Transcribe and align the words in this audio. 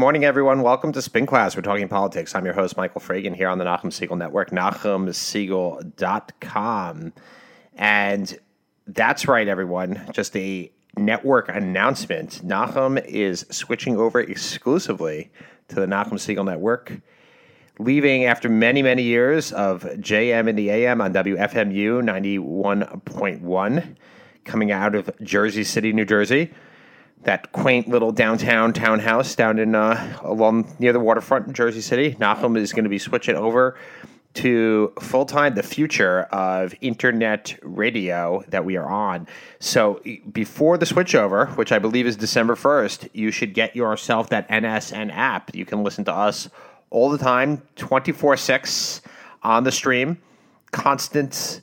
Morning, 0.00 0.24
everyone. 0.24 0.62
Welcome 0.62 0.92
to 0.92 1.02
Spin 1.02 1.26
Class. 1.26 1.54
We're 1.54 1.60
talking 1.60 1.86
politics. 1.86 2.34
I'm 2.34 2.46
your 2.46 2.54
host, 2.54 2.74
Michael 2.74 3.02
Fragin, 3.02 3.36
here 3.36 3.50
on 3.50 3.58
the 3.58 3.66
Nachum 3.66 3.90
Segal 3.90 4.16
Network, 4.16 4.50
NachumSegal.com. 4.50 7.12
And 7.74 8.38
that's 8.86 9.28
right, 9.28 9.46
everyone. 9.46 10.08
Just 10.10 10.34
a 10.38 10.72
network 10.96 11.50
announcement. 11.50 12.40
Nachum 12.42 13.04
is 13.04 13.44
switching 13.50 13.98
over 13.98 14.20
exclusively 14.20 15.30
to 15.68 15.74
the 15.74 15.84
Nachum 15.84 16.14
Segal 16.14 16.46
Network, 16.46 16.98
leaving 17.78 18.24
after 18.24 18.48
many, 18.48 18.82
many 18.82 19.02
years 19.02 19.52
of 19.52 19.82
JM 19.82 20.48
in 20.48 20.56
the 20.56 20.70
AM 20.70 21.02
on 21.02 21.12
WFMU 21.12 22.02
91.1, 22.02 23.96
coming 24.44 24.72
out 24.72 24.94
of 24.94 25.10
Jersey 25.22 25.62
City, 25.62 25.92
New 25.92 26.06
Jersey 26.06 26.50
that 27.22 27.52
quaint 27.52 27.88
little 27.88 28.12
downtown 28.12 28.72
townhouse 28.72 29.34
down 29.34 29.58
in 29.58 29.74
uh, 29.74 30.18
along 30.22 30.74
near 30.78 30.92
the 30.92 31.00
waterfront 31.00 31.46
in 31.46 31.54
Jersey 31.54 31.80
City. 31.80 32.14
Nachum 32.14 32.56
is 32.56 32.72
going 32.72 32.84
to 32.84 32.90
be 32.90 32.98
switching 32.98 33.36
over 33.36 33.76
to 34.32 34.92
full 35.00 35.26
time 35.26 35.54
the 35.54 35.62
future 35.62 36.22
of 36.24 36.74
internet 36.80 37.58
radio 37.62 38.42
that 38.48 38.64
we 38.64 38.76
are 38.76 38.88
on. 38.88 39.26
So 39.58 40.00
before 40.32 40.78
the 40.78 40.86
switchover, 40.86 41.54
which 41.56 41.72
I 41.72 41.78
believe 41.78 42.06
is 42.06 42.16
December 42.16 42.54
1st, 42.54 43.10
you 43.12 43.30
should 43.30 43.54
get 43.54 43.74
yourself 43.74 44.28
that 44.30 44.48
NSN 44.48 45.12
app. 45.12 45.54
You 45.54 45.64
can 45.66 45.82
listen 45.82 46.04
to 46.04 46.14
us 46.14 46.48
all 46.90 47.10
the 47.10 47.18
time, 47.18 47.62
24 47.76 48.36
6 48.36 49.02
on 49.42 49.64
the 49.64 49.72
stream, 49.72 50.18
constant 50.70 51.62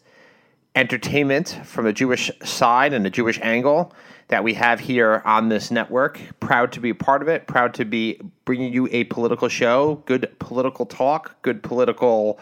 entertainment 0.75 1.59
from 1.64 1.86
a 1.88 1.94
Jewish 1.94 2.30
side 2.44 2.94
and 2.94 3.08
a 3.08 3.09
Jewish 3.09 3.39
angle 3.42 3.94
that 4.30 4.44
we 4.44 4.53
have 4.56 4.80
here 4.80 5.22
on 5.25 5.50
this 5.50 5.72
network. 5.72 6.20
Proud 6.39 6.72
to 6.73 6.80
be 6.80 6.89
a 6.89 6.95
part 6.95 7.22
of 7.22 7.28
it. 7.28 7.47
Proud 7.47 7.73
to 7.75 7.86
be 7.86 8.20
bringing 8.45 8.73
you 8.73 8.88
a 8.92 9.06
political 9.06 9.47
show. 9.47 10.03
Good 10.06 10.38
political 10.39 10.86
talk. 10.86 11.42
Good 11.42 11.64
political 11.64 12.39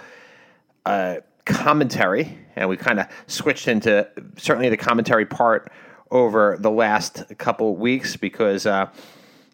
uh, 0.86 1.18
commentary. 1.46 2.38
And 2.56 2.70
we 2.70 2.78
kind 2.78 3.00
of 3.00 3.08
switched 3.28 3.68
into 3.68 4.08
certainly 4.38 4.70
the 4.70 4.78
commentary 4.78 5.26
part 5.26 5.72
over 6.10 6.58
the 6.60 6.72
last 6.72 7.24
couple 7.38 7.76
weeks 7.76 8.16
because. 8.16 8.66
Uh, 8.66 8.90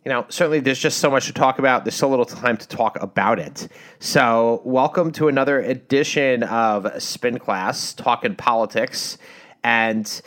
you 0.04 0.10
know, 0.10 0.26
certainly 0.30 0.60
there's 0.60 0.80
just 0.80 0.98
so 0.98 1.12
much 1.12 1.28
to 1.28 1.34
talk 1.34 1.60
about. 1.60 1.86
There's 1.86 1.94
so 1.94 2.10
little 2.10 2.26
time 2.26 2.58
to 2.58 2.68
talk 2.68 3.00
about 3.04 3.38
it. 3.38 3.68
So, 4.00 4.64
welcome 4.66 5.12
to 5.12 5.28
another 5.28 5.60
edition 5.60 6.42
of 6.42 6.92
Spin 7.00 7.38
Class, 7.38 7.94
talking 7.94 8.36
politics. 8.36 9.20
And, 9.64 10.22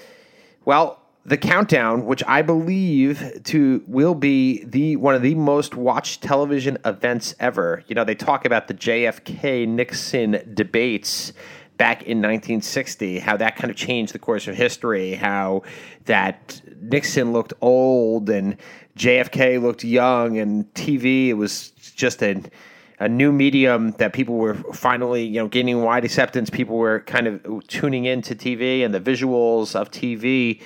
well, 0.65 1.04
the 1.27 1.37
countdown, 1.39 2.05
which 2.05 2.23
I 2.27 2.43
believe 2.43 3.41
to 3.45 3.83
will 3.87 4.15
be 4.15 4.65
the 4.65 4.97
one 4.97 5.15
of 5.15 5.23
the 5.23 5.35
most 5.35 5.75
watched 5.75 6.23
television 6.23 6.77
events 6.85 7.35
ever. 7.41 7.83
You 7.87 7.95
know, 7.95 8.05
they 8.05 8.15
talk 8.15 8.45
about 8.45 8.69
the 8.69 8.75
JFK 8.75 9.67
Nixon 9.67 10.53
debates 10.55 11.33
back 11.77 12.03
in 12.03 12.19
1960, 12.19 13.19
how 13.19 13.37
that 13.39 13.57
kind 13.57 13.71
of 13.71 13.77
changed 13.77 14.13
the 14.13 14.19
course 14.19 14.47
of 14.47 14.55
history, 14.55 15.15
how 15.15 15.63
that 16.05 16.61
Nixon 16.81 17.33
looked 17.33 17.53
old 17.61 18.29
and 18.29 18.57
JFK 18.97 19.61
looked 19.61 19.83
young, 19.83 20.39
and 20.39 20.73
TV 20.75 21.29
it 21.29 21.35
was 21.35 21.71
just 21.71 22.23
a 22.23 22.41
a 23.01 23.09
new 23.09 23.33
medium 23.33 23.91
that 23.93 24.13
people 24.13 24.37
were 24.37 24.55
finally, 24.73 25.25
you 25.25 25.41
know, 25.41 25.49
gaining 25.49 25.83
wide 25.83 26.05
acceptance. 26.05 26.49
People 26.49 26.77
were 26.77 27.01
kind 27.01 27.27
of 27.27 27.67
tuning 27.67 28.05
into 28.05 28.37
TV 28.37 28.85
and 28.85 28.95
the 28.95 29.01
visuals 29.01 29.75
of 29.75 29.91
TV 29.91 30.63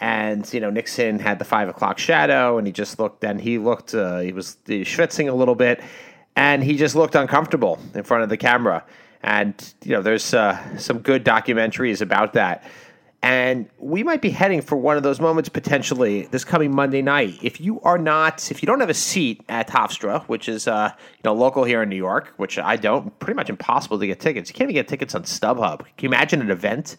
and 0.00 0.50
you 0.52 0.60
know 0.60 0.70
Nixon 0.70 1.18
had 1.18 1.38
the 1.38 1.44
five 1.44 1.68
o'clock 1.68 1.98
shadow, 1.98 2.58
and 2.58 2.66
he 2.66 2.72
just 2.72 2.98
looked. 2.98 3.22
And 3.24 3.40
he 3.40 3.58
looked. 3.58 3.94
Uh, 3.94 4.18
he 4.18 4.32
was 4.32 4.56
schwitzing 4.66 5.30
a 5.30 5.34
little 5.34 5.54
bit, 5.54 5.82
and 6.34 6.64
he 6.64 6.76
just 6.76 6.96
looked 6.96 7.14
uncomfortable 7.14 7.78
in 7.94 8.02
front 8.02 8.22
of 8.22 8.28
the 8.28 8.36
camera. 8.36 8.84
And 9.22 9.74
you 9.84 9.92
know, 9.92 10.02
there's 10.02 10.32
uh, 10.32 10.78
some 10.78 11.00
good 11.00 11.24
documentaries 11.24 12.00
about 12.00 12.32
that. 12.32 12.64
And 13.22 13.68
we 13.78 14.02
might 14.02 14.22
be 14.22 14.30
heading 14.30 14.62
for 14.62 14.76
one 14.76 14.96
of 14.96 15.02
those 15.02 15.20
moments 15.20 15.50
potentially 15.50 16.22
this 16.30 16.42
coming 16.42 16.74
Monday 16.74 17.02
night. 17.02 17.38
If 17.42 17.60
you 17.60 17.78
are 17.82 17.98
not, 17.98 18.50
if 18.50 18.62
you 18.62 18.66
don't 18.66 18.80
have 18.80 18.88
a 18.88 18.94
seat 18.94 19.42
at 19.46 19.68
Hofstra, 19.68 20.24
which 20.24 20.48
is 20.48 20.66
uh, 20.66 20.92
you 20.94 21.20
know 21.26 21.34
local 21.34 21.64
here 21.64 21.82
in 21.82 21.90
New 21.90 21.96
York, 21.96 22.32
which 22.38 22.58
I 22.58 22.76
don't, 22.76 23.16
pretty 23.18 23.36
much 23.36 23.50
impossible 23.50 23.98
to 23.98 24.06
get 24.06 24.20
tickets. 24.20 24.48
You 24.48 24.54
can't 24.54 24.70
even 24.70 24.80
get 24.80 24.88
tickets 24.88 25.14
on 25.14 25.24
StubHub. 25.24 25.80
Can 25.80 25.88
you 26.00 26.08
imagine 26.08 26.40
an 26.40 26.50
event 26.50 26.96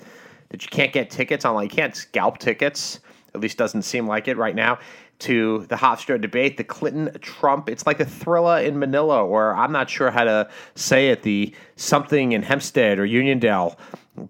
that 0.52 0.64
you 0.64 0.70
can't 0.70 0.94
get 0.94 1.10
tickets 1.10 1.46
on. 1.46 1.56
Like 1.56 1.72
you 1.72 1.78
can't 1.78 1.96
scalp 1.96 2.38
tickets. 2.38 3.00
At 3.34 3.42
least 3.42 3.58
doesn't 3.58 3.84
seem 3.84 4.08
like 4.08 4.28
it 4.28 4.38
right 4.38 4.56
now. 4.56 4.80
To 5.20 5.66
the 5.70 5.76
Hofstra 5.76 6.20
debate, 6.20 6.58
the 6.58 6.64
Clinton 6.64 7.16
Trump. 7.22 7.70
It's 7.70 7.86
like 7.86 8.00
a 8.00 8.06
Thrilla 8.06 8.66
in 8.66 8.80
Manila, 8.80 9.24
or 9.24 9.56
I'm 9.56 9.72
not 9.72 9.90
sure 9.90 10.10
how 10.10 10.24
to 10.24 10.50
say 10.76 11.10
it. 11.10 11.22
The 11.22 11.54
something 11.76 12.32
in 12.32 12.42
Hempstead 12.42 12.98
or 13.00 13.06
Uniondale. 13.06 13.78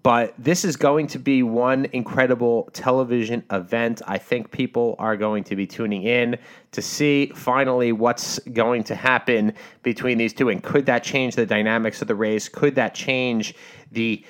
But 0.02 0.34
this 0.38 0.64
is 0.64 0.76
going 0.76 1.08
to 1.08 1.18
be 1.18 1.42
one 1.42 1.86
incredible 1.92 2.68
television 2.72 3.42
event. 3.50 4.00
I 4.06 4.18
think 4.18 4.50
people 4.50 4.94
are 4.98 5.16
going 5.16 5.44
to 5.44 5.56
be 5.56 5.66
tuning 5.66 6.04
in 6.04 6.38
to 6.70 6.82
see 6.82 7.32
finally 7.34 7.92
what's 7.92 8.38
going 8.52 8.84
to 8.84 8.94
happen 8.94 9.54
between 9.82 10.18
these 10.18 10.32
two. 10.32 10.50
And 10.50 10.62
could 10.62 10.86
that 10.86 11.02
change 11.02 11.34
the 11.34 11.46
dynamics 11.46 12.00
of 12.00 12.08
the 12.08 12.14
race? 12.14 12.48
Could 12.48 12.74
that 12.76 12.94
change 12.94 13.54
the 13.90 14.24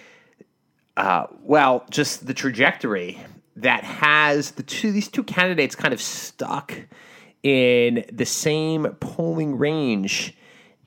uh, 0.97 1.27
well, 1.43 1.85
just 1.91 2.27
the 2.27 2.35
trajectory 2.35 3.19
that 3.57 3.85
has 3.85 4.53
the 4.53 4.63
two 4.63 4.93
these 4.93 5.09
two 5.09 5.23
candidates 5.23 5.75
kind 5.75 5.93
of 5.93 6.01
stuck 6.01 6.75
in 7.43 8.05
the 8.13 8.25
same 8.25 8.87
polling 9.01 9.57
range, 9.57 10.35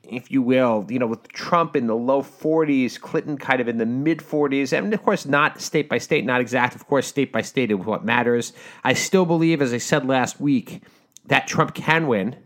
if 0.02 0.30
you 0.30 0.42
will. 0.42 0.86
You 0.88 0.98
know, 0.98 1.06
with 1.06 1.28
Trump 1.28 1.76
in 1.76 1.86
the 1.86 1.96
low 1.96 2.22
40s, 2.22 3.00
Clinton 3.00 3.36
kind 3.36 3.60
of 3.60 3.68
in 3.68 3.78
the 3.78 3.86
mid 3.86 4.18
40s, 4.18 4.76
and 4.76 4.92
of 4.92 5.02
course 5.02 5.26
not 5.26 5.60
state 5.60 5.88
by 5.88 5.98
state, 5.98 6.24
not 6.24 6.40
exact. 6.40 6.74
Of 6.74 6.86
course, 6.86 7.06
state 7.06 7.32
by 7.32 7.42
state 7.42 7.70
is 7.70 7.78
what 7.78 8.04
matters. 8.04 8.52
I 8.84 8.92
still 8.94 9.26
believe, 9.26 9.60
as 9.60 9.72
I 9.72 9.78
said 9.78 10.06
last 10.06 10.40
week, 10.40 10.82
that 11.26 11.46
Trump 11.46 11.74
can 11.74 12.06
win, 12.06 12.36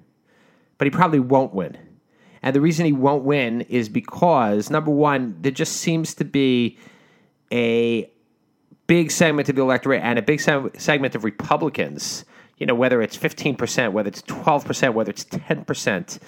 but 0.79 0.87
he 0.87 0.91
probably 0.91 1.21
won't 1.21 1.55
win. 1.55 1.77
And 2.43 2.57
the 2.57 2.61
reason 2.61 2.87
he 2.87 2.93
won't 2.93 3.25
win 3.25 3.63
is 3.63 3.91
because 3.91 4.71
number 4.71 4.91
one, 4.91 5.37
there 5.41 5.53
just 5.53 5.77
seems 5.77 6.15
to 6.15 6.25
be 6.25 6.79
a 7.53 8.11
big 8.87 9.11
segment 9.11 9.49
of 9.49 9.57
the 9.57 9.63
electorate 9.63 10.03
and 10.03 10.19
a 10.19 10.23
big 10.23 10.41
segment 10.41 11.15
of 11.15 11.25
Republicans, 11.25 12.25
you 12.59 12.67
know, 12.67 12.75
whether 12.75 13.01
it's 13.01 13.17
15%, 13.17 13.93
whether 13.93 14.09
it's 14.09 14.23
12%, 14.23 14.95
whether 14.95 15.11
it's 15.11 15.25
10%, 15.25 16.19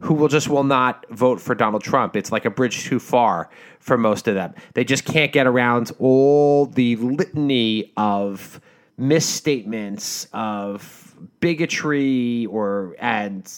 who 0.00 0.14
will 0.14 0.28
just 0.28 0.48
will 0.48 0.64
not 0.64 1.04
vote 1.10 1.40
for 1.40 1.54
Donald 1.54 1.82
Trump. 1.82 2.16
It's 2.16 2.30
like 2.30 2.44
a 2.44 2.50
bridge 2.50 2.84
too 2.84 2.98
far 2.98 3.50
for 3.80 3.98
most 3.98 4.28
of 4.28 4.34
them. 4.34 4.54
They 4.74 4.84
just 4.84 5.04
can't 5.04 5.32
get 5.32 5.46
around 5.46 5.92
all 5.98 6.66
the 6.66 6.96
litany 6.96 7.92
of 7.96 8.60
misstatements 8.96 10.26
of 10.32 11.16
bigotry 11.40 12.46
or 12.46 12.96
and 12.98 13.50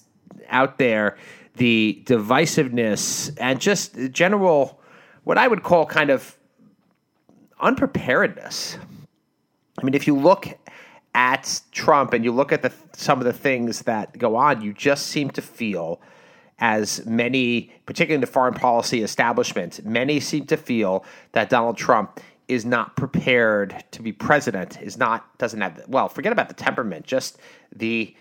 out 0.48 0.78
there 0.78 1.16
the 1.56 2.02
divisiveness 2.06 3.36
and 3.38 3.60
just 3.60 3.94
general 4.12 4.80
what 5.24 5.36
I 5.36 5.46
would 5.46 5.62
call 5.62 5.84
kind 5.84 6.10
of 6.10 6.36
unpreparedness. 7.60 8.78
I 9.78 9.84
mean, 9.84 9.94
if 9.94 10.06
you 10.06 10.16
look 10.16 10.48
at 11.14 11.60
Trump 11.72 12.12
and 12.12 12.24
you 12.24 12.32
look 12.32 12.52
at 12.52 12.62
the 12.62 12.72
some 12.92 13.18
of 13.18 13.24
the 13.24 13.32
things 13.32 13.82
that 13.82 14.16
go 14.18 14.36
on, 14.36 14.62
you 14.62 14.72
just 14.72 15.06
seem 15.06 15.30
to 15.30 15.42
feel 15.42 16.00
as 16.58 17.04
many, 17.06 17.72
particularly 17.86 18.16
in 18.16 18.20
the 18.20 18.26
foreign 18.26 18.54
policy 18.54 19.02
establishment, 19.02 19.84
many 19.84 20.20
seem 20.20 20.44
to 20.46 20.56
feel 20.56 21.04
that 21.32 21.48
Donald 21.48 21.76
Trump 21.76 22.20
is 22.48 22.64
not 22.64 22.96
prepared 22.96 23.84
to 23.92 24.02
be 24.02 24.12
president, 24.12 24.80
is 24.82 24.98
not 24.98 25.38
doesn't 25.38 25.60
have 25.60 25.82
well, 25.88 26.08
forget 26.08 26.32
about 26.32 26.48
the 26.48 26.54
temperament, 26.54 27.06
just 27.06 27.38
the 27.74 28.14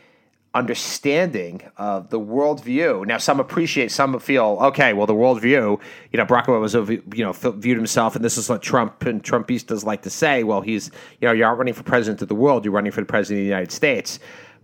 understanding 0.55 1.61
of 1.77 2.09
the 2.09 2.19
worldview. 2.19 3.05
Now, 3.05 3.17
some 3.17 3.39
appreciate, 3.39 3.91
some 3.91 4.17
feel, 4.19 4.57
okay, 4.61 4.93
well, 4.93 5.05
the 5.05 5.13
worldview, 5.13 5.79
you 6.11 6.17
know, 6.17 6.25
Barack 6.25 6.45
Obama 6.45 6.61
was, 6.61 6.73
you 6.73 7.23
know, 7.23 7.33
viewed 7.33 7.77
himself, 7.77 8.15
and 8.15 8.25
this 8.25 8.37
is 8.37 8.49
what 8.49 8.61
Trump 8.61 9.05
and 9.05 9.23
Trumpistas 9.23 9.83
like 9.85 10.01
to 10.01 10.09
say. 10.09 10.43
Well, 10.43 10.61
he's, 10.61 10.89
you 11.21 11.27
know, 11.27 11.33
you 11.33 11.45
aren't 11.45 11.59
running 11.59 11.75
for 11.75 11.83
president 11.83 12.21
of 12.23 12.29
the 12.29 12.35
world, 12.35 12.65
you're 12.65 12.73
running 12.73 12.91
for 12.91 13.01
the 13.01 13.05
president 13.05 13.41
of 13.41 13.43
the 13.43 13.49
United 13.49 13.71
States. 13.71 14.19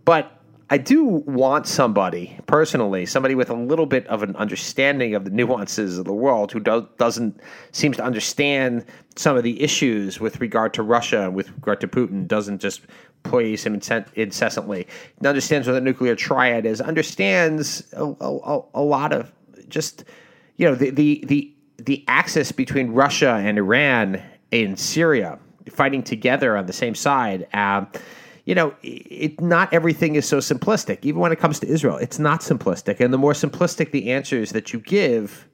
But 0.06 0.32
I 0.72 0.80
do 0.80 1.04
want 1.06 1.68
somebody 1.68 2.40
personally, 2.48 3.06
somebody 3.06 3.36
with 3.36 3.52
a 3.52 3.54
little 3.54 3.86
bit 3.86 4.08
of 4.08 4.24
an 4.24 4.36
understanding 4.36 5.14
of 5.14 5.24
the 5.24 5.30
nuances 5.30 6.00
of 6.00 6.06
the 6.06 6.14
world, 6.14 6.52
who 6.52 6.60
do, 6.60 6.88
doesn't 6.98 7.40
seems 7.72 7.98
to 7.98 8.04
understand 8.04 8.84
some 9.16 9.38
of 9.38 9.44
the 9.44 9.62
issues 9.62 10.20
with 10.20 10.42
regard 10.42 10.74
to 10.74 10.82
Russia, 10.82 11.26
and 11.26 11.36
with 11.36 11.52
regard 11.52 11.80
to 11.82 11.88
Putin, 11.88 12.28
doesn't 12.28 12.60
just 12.60 12.82
praise 13.26 13.64
him 13.64 13.80
incessantly, 14.16 14.88
understands 15.24 15.68
what 15.68 15.74
the 15.74 15.82
nuclear 15.82 16.16
triad 16.16 16.66
is, 16.66 16.80
understands 16.80 17.84
a, 17.94 18.06
a, 18.22 18.62
a 18.74 18.82
lot 18.82 19.12
of 19.12 19.32
just 19.68 20.06
you 20.58 20.66
know 20.68 20.76
the 20.76 20.92
the 20.92 21.24
the 21.26 21.54
the 21.78 22.06
axis 22.08 22.52
between 22.52 22.92
Russia 22.92 23.42
and 23.44 23.58
Iran 23.58 24.22
in 24.52 24.78
Syria 24.78 25.40
fighting 25.70 26.04
together 26.04 26.56
on 26.56 26.68
the 26.68 26.74
same 26.74 26.96
side. 26.96 27.48
Um, 27.54 27.88
you 28.46 28.54
know, 28.54 28.76
it, 28.84 29.42
not 29.42 29.74
everything 29.74 30.16
is 30.16 30.28
so 30.28 30.38
simplistic. 30.38 31.00
Even 31.02 31.20
when 31.20 31.32
it 31.32 31.40
comes 31.40 31.60
to 31.60 31.68
Israel, 31.68 31.98
it's 31.98 32.20
not 32.20 32.42
simplistic. 32.42 33.00
And 33.00 33.12
the 33.12 33.18
more 33.18 33.34
simplistic 33.34 33.92
the 33.92 34.12
answers 34.12 34.52
that 34.52 34.72
you 34.72 34.80
give, 34.80 35.48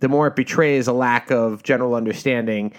the 0.00 0.08
more 0.08 0.26
it 0.26 0.36
betrays 0.36 0.86
a 0.86 0.92
lack 0.92 1.30
of 1.30 1.62
general 1.62 1.94
understanding 1.94 2.72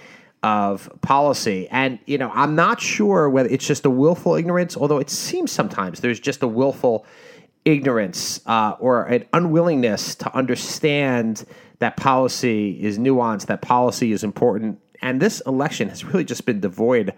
of 0.46 0.88
policy. 1.02 1.68
And, 1.72 1.98
you 2.06 2.20
know, 2.20 2.30
I'm 2.32 2.54
not 2.54 2.80
sure 2.80 3.28
whether 3.32 3.50
it's 3.50 3.66
just 3.66 3.84
a 3.84 3.90
willful 3.90 4.36
ignorance, 4.36 4.78
although 4.78 5.00
it 5.00 5.10
seems 5.10 5.52
sometimes 5.52 6.02
there's 6.02 6.20
just 6.20 6.44
a 6.44 6.48
willful 6.48 7.04
ignorance 7.66 8.42
uh, 8.46 8.76
or 8.80 9.06
an 9.06 9.26
unwillingness 9.34 10.14
to 10.14 10.32
understand 10.38 11.46
that 11.80 11.98
policy 11.98 12.80
is 12.80 13.00
nuanced, 13.00 13.48
that 13.48 13.64
policy 13.64 14.12
is 14.12 14.24
important. 14.24 14.80
And 15.02 15.20
this 15.20 15.42
election 15.48 15.90
has 15.90 16.06
really 16.06 16.24
just 16.24 16.46
been 16.46 16.60
devoid 16.60 17.16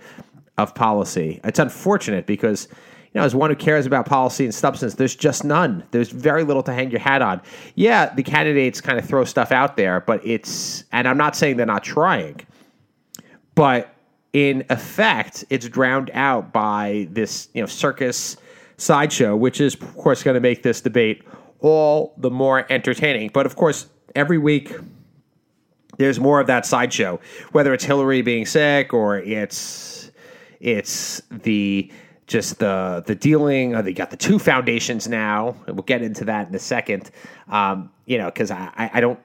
of 0.57 0.73
policy. 0.73 1.41
It's 1.43 1.59
unfortunate 1.59 2.27
because, 2.27 2.69
you 3.13 3.19
know, 3.19 3.23
as 3.23 3.35
one 3.35 3.49
who 3.49 3.57
cares 3.57 3.85
about 3.85 4.05
policy 4.05 4.45
and 4.45 4.55
substance, 4.55 4.93
there's 4.93 5.17
just 5.17 5.43
none. 5.43 5.83
There's 5.91 6.11
very 6.11 6.45
little 6.45 6.63
to 6.63 6.73
hang 6.73 6.91
your 6.91 7.01
hat 7.01 7.21
on. 7.21 7.41
Yeah, 7.75 8.15
the 8.15 8.23
candidates 8.23 8.79
kind 8.79 8.97
of 8.97 9.03
throw 9.03 9.25
stuff 9.25 9.51
out 9.51 9.75
there, 9.75 9.99
but 9.99 10.25
it's, 10.25 10.85
and 10.93 11.09
I'm 11.09 11.17
not 11.17 11.35
saying 11.35 11.57
they're 11.57 11.65
not 11.65 11.83
trying, 11.83 12.39
but 13.57 13.91
in 14.33 14.63
effect, 14.69 15.43
it's 15.49 15.67
drowned 15.67 16.11
out 16.13 16.53
by 16.53 17.07
this, 17.09 17.49
you 17.55 17.61
know, 17.61 17.65
circus 17.65 18.37
sideshow, 18.77 19.35
which 19.35 19.59
is, 19.59 19.73
of 19.73 19.97
course, 19.97 20.21
going 20.21 20.35
to 20.35 20.39
make 20.39 20.61
this 20.61 20.79
debate 20.79 21.23
all 21.61 22.13
the 22.19 22.29
more 22.29 22.71
entertaining. 22.71 23.31
But 23.33 23.47
of 23.47 23.55
course, 23.55 23.87
every 24.13 24.37
week, 24.37 24.75
there's 25.97 26.19
more 26.19 26.39
of 26.39 26.45
that 26.45 26.67
sideshow, 26.67 27.19
whether 27.51 27.73
it's 27.73 27.83
Hillary 27.83 28.21
being 28.21 28.45
sick 28.45 28.93
or 28.93 29.17
it's 29.17 30.11
it's 30.59 31.23
the 31.31 31.91
just 32.27 32.59
the 32.59 33.03
the 33.07 33.15
dealing. 33.15 33.73
Uh, 33.73 33.81
they 33.81 33.91
got 33.91 34.11
the 34.11 34.17
two 34.17 34.37
foundations 34.37 35.07
now. 35.07 35.55
We'll 35.65 35.77
get 35.77 36.03
into 36.03 36.25
that 36.25 36.47
in 36.47 36.53
a 36.53 36.59
second. 36.59 37.09
Um, 37.47 37.89
you 38.05 38.19
know, 38.19 38.25
because 38.25 38.51
I, 38.51 38.69
I, 38.75 38.91
I 38.93 39.01
don't. 39.01 39.19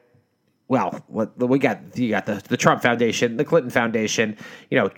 Well, 0.69 1.05
we 1.09 1.59
got 1.59 1.97
you 1.99 2.11
got 2.11 2.26
the 2.26 2.43
the 2.49 2.56
Trump 2.56 2.82
Foundation, 2.82 3.37
the 3.37 3.44
Clinton 3.44 3.70
Foundation. 3.70 4.37
You 4.70 4.79
know, 4.79 4.91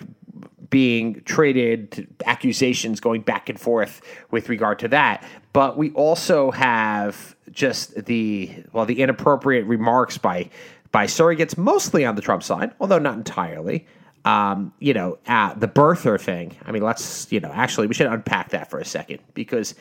being 0.71 1.23
traded, 1.25 2.07
accusations 2.27 3.01
going 3.01 3.23
back 3.23 3.49
and 3.49 3.61
forth 3.61 4.01
with 4.31 4.49
regard 4.49 4.79
to 4.81 4.89
that. 4.89 5.25
But 5.53 5.77
we 5.77 5.91
also 5.93 6.51
have 6.53 7.37
just 7.51 8.07
the 8.07 8.65
well, 8.73 8.87
the 8.87 9.01
inappropriate 9.01 9.67
remarks 9.67 10.19
by 10.19 10.51
by 10.93 11.07
surrogates, 11.07 11.59
mostly 11.59 12.05
on 12.05 12.15
the 12.15 12.23
Trump 12.23 12.43
side, 12.43 12.73
although 12.79 12.99
not 12.99 13.17
entirely 13.17 13.87
um, 14.25 14.73
you 14.79 14.95
know, 14.95 15.19
uh, 15.27 15.55
the 15.55 15.69
birther 15.69 16.21
thing. 16.21 16.57
I 16.65 16.73
mean, 16.73 16.83
let's, 16.83 17.31
you 17.31 17.41
know, 17.41 17.51
actually, 17.53 17.87
we 17.87 17.95
should 17.95 18.07
unpack 18.07 18.51
that 18.51 18.71
for 18.71 18.79
a 18.79 18.85
second 18.85 19.21
because 19.35 19.75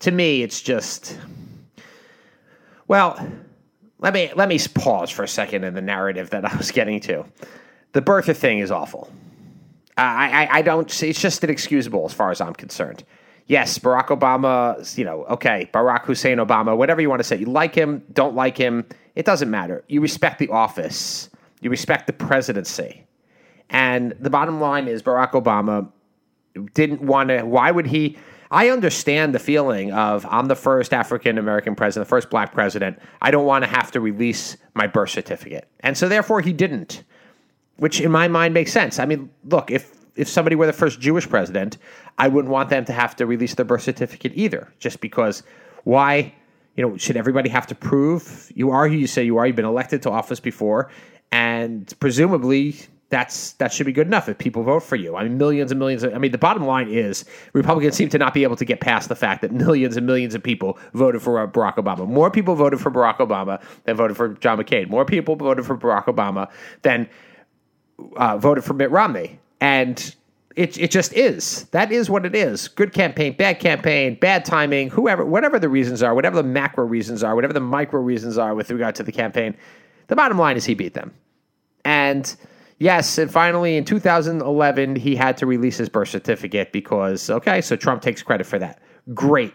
to 0.00 0.10
me, 0.10 0.42
it's 0.42 0.60
just, 0.60 1.18
well, 2.88 3.26
let 4.00 4.14
me 4.14 4.30
let 4.34 4.48
me 4.48 4.58
pause 4.74 5.10
for 5.10 5.22
a 5.22 5.28
second 5.28 5.64
in 5.64 5.74
the 5.74 5.82
narrative 5.82 6.30
that 6.30 6.44
I 6.44 6.56
was 6.56 6.70
getting 6.70 7.00
to. 7.00 7.24
The 7.92 8.02
birther 8.02 8.36
thing 8.36 8.60
is 8.60 8.70
awful. 8.70 9.10
I, 9.96 10.44
I, 10.44 10.58
I 10.58 10.62
don't. 10.62 11.02
It's 11.02 11.20
just 11.20 11.44
inexcusable 11.44 12.04
as 12.06 12.12
far 12.12 12.30
as 12.30 12.40
I'm 12.40 12.54
concerned. 12.54 13.04
Yes, 13.46 13.78
Barack 13.78 14.06
Obama. 14.06 14.96
You 14.96 15.04
know, 15.04 15.24
okay, 15.24 15.68
Barack 15.74 16.04
Hussein 16.04 16.38
Obama. 16.38 16.76
Whatever 16.76 17.00
you 17.00 17.10
want 17.10 17.20
to 17.20 17.24
say. 17.24 17.36
You 17.36 17.46
like 17.46 17.74
him, 17.74 18.02
don't 18.12 18.34
like 18.34 18.56
him. 18.56 18.86
It 19.14 19.26
doesn't 19.26 19.50
matter. 19.50 19.84
You 19.88 20.00
respect 20.00 20.38
the 20.38 20.48
office. 20.48 21.28
You 21.60 21.68
respect 21.68 22.06
the 22.06 22.12
presidency. 22.12 23.04
And 23.68 24.14
the 24.18 24.30
bottom 24.30 24.60
line 24.60 24.88
is 24.88 25.02
Barack 25.02 25.32
Obama 25.32 25.90
didn't 26.74 27.02
want 27.02 27.28
to. 27.28 27.42
Why 27.42 27.70
would 27.70 27.86
he? 27.86 28.16
I 28.50 28.70
understand 28.70 29.34
the 29.34 29.38
feeling 29.38 29.92
of 29.92 30.26
I'm 30.28 30.46
the 30.46 30.56
first 30.56 30.92
African 30.92 31.38
American 31.38 31.76
president, 31.76 32.06
the 32.06 32.10
first 32.10 32.30
black 32.30 32.52
president. 32.52 32.98
I 33.22 33.30
don't 33.30 33.46
want 33.46 33.64
to 33.64 33.70
have 33.70 33.92
to 33.92 34.00
release 34.00 34.56
my 34.74 34.86
birth 34.86 35.10
certificate. 35.10 35.68
And 35.80 35.96
so 35.96 36.08
therefore 36.08 36.40
he 36.40 36.52
didn't, 36.52 37.04
which 37.76 38.00
in 38.00 38.10
my 38.10 38.26
mind 38.26 38.54
makes 38.54 38.72
sense. 38.72 38.98
I 38.98 39.06
mean, 39.06 39.30
look, 39.44 39.70
if 39.70 39.96
if 40.16 40.28
somebody 40.28 40.56
were 40.56 40.66
the 40.66 40.72
first 40.72 41.00
Jewish 41.00 41.28
president, 41.28 41.78
I 42.18 42.28
wouldn't 42.28 42.50
want 42.50 42.70
them 42.70 42.84
to 42.86 42.92
have 42.92 43.14
to 43.16 43.26
release 43.26 43.54
their 43.54 43.64
birth 43.64 43.82
certificate 43.82 44.32
either, 44.34 44.72
just 44.78 45.00
because 45.00 45.44
why, 45.84 46.34
you 46.76 46.86
know, 46.86 46.96
should 46.96 47.16
everybody 47.16 47.48
have 47.48 47.68
to 47.68 47.74
prove 47.76 48.50
you 48.54 48.70
are 48.70 48.88
who 48.88 48.96
you 48.96 49.06
say 49.06 49.22
you 49.22 49.38
are? 49.38 49.46
You've 49.46 49.56
been 49.56 49.64
elected 49.64 50.02
to 50.02 50.10
office 50.10 50.40
before, 50.40 50.90
and 51.30 51.92
presumably 52.00 52.76
that's 53.10 53.52
that 53.54 53.72
should 53.72 53.86
be 53.86 53.92
good 53.92 54.06
enough 54.06 54.28
if 54.28 54.38
people 54.38 54.62
vote 54.62 54.84
for 54.84 54.96
you. 54.96 55.16
I 55.16 55.24
mean, 55.24 55.36
millions 55.36 55.72
and 55.72 55.78
millions. 55.78 56.04
Of, 56.04 56.14
I 56.14 56.18
mean, 56.18 56.30
the 56.30 56.38
bottom 56.38 56.64
line 56.64 56.88
is 56.88 57.24
Republicans 57.52 57.96
seem 57.96 58.08
to 58.10 58.18
not 58.18 58.32
be 58.32 58.44
able 58.44 58.56
to 58.56 58.64
get 58.64 58.80
past 58.80 59.08
the 59.08 59.16
fact 59.16 59.42
that 59.42 59.52
millions 59.52 59.96
and 59.96 60.06
millions 60.06 60.34
of 60.34 60.42
people 60.42 60.78
voted 60.94 61.20
for 61.20 61.46
Barack 61.48 61.76
Obama. 61.76 62.08
More 62.08 62.30
people 62.30 62.54
voted 62.54 62.80
for 62.80 62.90
Barack 62.90 63.18
Obama 63.18 63.60
than 63.84 63.96
voted 63.96 64.16
for 64.16 64.28
John 64.34 64.58
McCain. 64.58 64.88
More 64.88 65.04
people 65.04 65.34
voted 65.36 65.66
for 65.66 65.76
Barack 65.76 66.06
Obama 66.06 66.48
than 66.82 67.08
uh, 68.16 68.38
voted 68.38 68.64
for 68.64 68.74
Mitt 68.74 68.90
Romney. 68.90 69.40
And 69.60 70.14
it 70.54 70.78
it 70.78 70.90
just 70.92 71.12
is. 71.12 71.64
That 71.70 71.90
is 71.90 72.08
what 72.08 72.24
it 72.24 72.34
is. 72.36 72.68
Good 72.68 72.92
campaign, 72.92 73.36
bad 73.36 73.58
campaign, 73.58 74.16
bad 74.20 74.44
timing, 74.44 74.90
whoever, 74.90 75.24
whatever 75.24 75.58
the 75.58 75.68
reasons 75.68 76.02
are, 76.02 76.14
whatever 76.14 76.36
the 76.36 76.48
macro 76.48 76.84
reasons 76.84 77.24
are, 77.24 77.34
whatever 77.34 77.52
the 77.52 77.60
micro 77.60 78.00
reasons 78.00 78.38
are 78.38 78.54
with 78.54 78.70
regard 78.70 78.94
to 78.96 79.02
the 79.02 79.12
campaign. 79.12 79.56
The 80.06 80.16
bottom 80.16 80.38
line 80.38 80.56
is 80.56 80.64
he 80.64 80.74
beat 80.74 80.94
them, 80.94 81.12
and 81.84 82.34
Yes, 82.80 83.18
and 83.18 83.30
finally 83.30 83.76
in 83.76 83.84
2011 83.84 84.96
he 84.96 85.14
had 85.14 85.36
to 85.36 85.46
release 85.46 85.76
his 85.76 85.90
birth 85.90 86.08
certificate 86.08 86.72
because 86.72 87.28
okay, 87.28 87.60
so 87.60 87.76
Trump 87.76 88.00
takes 88.00 88.22
credit 88.22 88.46
for 88.46 88.58
that. 88.58 88.80
Great. 89.12 89.52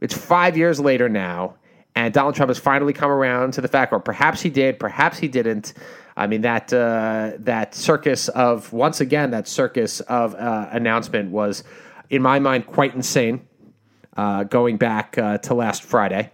It's 0.00 0.14
5 0.14 0.56
years 0.56 0.78
later 0.78 1.08
now 1.08 1.56
and 1.96 2.14
Donald 2.14 2.36
Trump 2.36 2.48
has 2.50 2.60
finally 2.60 2.92
come 2.92 3.10
around 3.10 3.54
to 3.54 3.60
the 3.60 3.66
fact 3.66 3.92
or 3.92 3.98
perhaps 3.98 4.40
he 4.40 4.50
did, 4.50 4.78
perhaps 4.78 5.18
he 5.18 5.26
didn't. 5.26 5.74
I 6.16 6.28
mean 6.28 6.42
that 6.42 6.72
uh, 6.72 7.32
that 7.40 7.74
circus 7.74 8.28
of 8.28 8.72
once 8.72 9.00
again 9.00 9.32
that 9.32 9.48
circus 9.48 9.98
of 10.02 10.36
uh, 10.36 10.68
announcement 10.70 11.32
was 11.32 11.64
in 12.08 12.22
my 12.22 12.38
mind 12.38 12.68
quite 12.68 12.94
insane. 12.94 13.48
Uh, 14.16 14.44
going 14.44 14.76
back 14.78 15.18
uh, 15.18 15.36
to 15.38 15.52
last 15.52 15.82
Friday, 15.82 16.30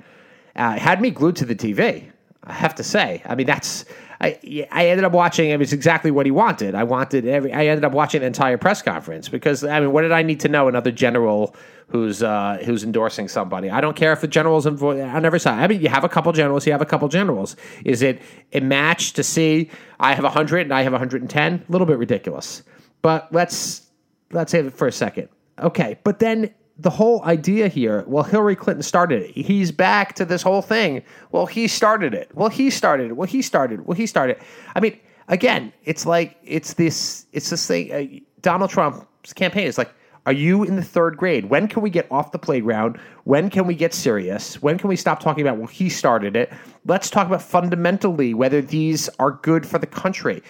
uh, 0.55 0.79
had 0.79 1.01
me 1.01 1.11
glued 1.11 1.35
to 1.35 1.45
the 1.45 1.57
TV. 1.57 2.13
I 2.45 2.53
have 2.53 2.75
to 2.77 2.85
say. 2.85 3.23
I 3.25 3.35
mean, 3.35 3.47
that's 3.47 3.85
I 4.23 4.67
I 4.71 4.87
ended 4.87 5.05
up 5.05 5.13
watching. 5.13 5.51
It 5.51 5.59
was 5.59 5.73
exactly 5.73 6.11
what 6.11 6.27
he 6.27 6.33
wanted. 6.33 6.75
I 6.75 6.85
wanted 6.85 7.27
every. 7.27 7.53
I 7.53 7.67
ended 7.67 7.85
up 7.85 7.93
watching 7.93 8.21
the 8.21 8.29
entire 8.29 8.57
press 8.57 8.81
conference 8.81 9.29
because 9.29 9.65
I 9.65 9.81
mean, 9.81 9.93
what 9.93 10.03
did 10.03 10.13
I 10.13 10.23
need 10.23 10.41
to 10.41 10.49
know? 10.49 10.69
Another 10.69 10.93
general 10.93 11.57
who's 11.89 12.23
uh, 12.23 12.63
who's 12.65 12.85
endorsing 12.85 13.29
somebody. 13.29 13.69
I 13.69 13.81
don't 13.81 13.97
care 13.97 14.13
if 14.13 14.21
the 14.21 14.29
general's 14.29 14.65
on 14.65 15.25
every 15.25 15.41
side. 15.41 15.59
I 15.59 15.67
mean, 15.67 15.83
you 15.83 15.89
have 15.89 16.05
a 16.05 16.09
couple 16.09 16.33
generals. 16.33 16.67
You 16.67 16.73
have 16.73 16.81
a 16.81 16.87
couple 16.87 17.09
generals. 17.09 17.57
Is 17.85 18.01
it 18.01 18.23
a 18.53 18.61
match 18.61 19.13
to 19.15 19.25
see? 19.25 19.71
I 19.99 20.15
have 20.15 20.25
hundred 20.25 20.63
and 20.63 20.73
I 20.73 20.83
have 20.83 20.93
110. 20.93 21.53
A 21.53 21.73
little 21.73 21.87
bit 21.87 21.99
ridiculous. 21.99 22.63
But 23.03 23.29
let's 23.33 23.91
let's 24.31 24.53
save 24.53 24.67
it 24.67 24.75
for 24.75 24.87
a 24.87 24.93
second. 24.93 25.29
Okay, 25.59 25.99
but 26.05 26.21
then 26.21 26.55
the 26.79 26.91
whole 26.91 27.23
idea 27.25 27.69
here, 27.69 28.05
well, 28.07 28.25
Hillary 28.25 28.57
Clinton 28.57 28.83
started 28.83 29.23
it. 29.23 29.31
He's 29.37 29.71
back 29.71 30.15
to 30.15 30.25
this 30.25 30.43
whole 30.43 30.63
thing. 30.63 31.03
Well, 31.31 31.47
he 31.47 31.69
started 31.69 32.15
it. 32.15 32.31
Well, 32.35 32.49
he 32.49 32.71
started 32.71 33.11
it. 33.11 33.17
Well, 33.17 33.29
he 33.29 33.43
started. 33.43 33.81
It. 33.81 33.87
Well, 33.87 33.97
he 33.97 34.07
started. 34.07 34.39
I 34.75 34.81
mean, 34.81 34.99
again, 35.29 35.73
it's 35.85 36.07
like 36.07 36.37
it's 36.43 36.75
this. 36.75 37.27
It's 37.33 37.51
this 37.51 37.67
thing. 37.67 37.93
Uh, 37.93 38.21
Donald 38.41 38.71
Trump's 38.71 39.33
campaign 39.33 39.67
is 39.67 39.79
like, 39.79 39.93
are 40.25 40.33
you 40.33 40.63
in 40.63 40.77
the 40.77 40.83
third 40.83 41.17
grade? 41.17 41.47
When 41.47 41.69
can 41.69 41.83
we 41.83 41.91
get 41.91 42.07
off 42.11 42.33
the 42.33 42.39
playground? 42.39 42.99
When 43.25 43.51
can 43.51 43.67
we 43.67 43.75
get 43.75 43.93
serious? 43.93 44.63
When 44.63 44.79
can 44.79 44.89
we 44.89 44.97
stop 44.97 45.21
talking 45.21 45.43
about 45.43 45.59
well, 45.59 45.67
he 45.67 45.89
started 45.89 46.37
it? 46.37 46.53
Let's 46.87 47.11
talk 47.11 47.27
about 47.27 47.43
fundamentally 47.43 48.33
whether 48.33 48.63
these 48.63 49.09
are 49.19 49.33
good 49.33 49.67
for 49.67 49.79
the 49.79 49.87
country. 49.87 50.43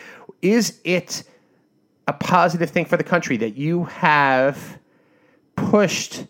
Is 0.43 0.81
it 0.85 1.25
a 2.07 2.13
positive 2.13 2.71
thing 2.71 2.85
for 2.85 2.97
the 2.97 3.05
country 3.05 3.37
that 3.39 3.57
you 3.57 3.85
have? 3.85 4.79
Pushed, 5.57 6.27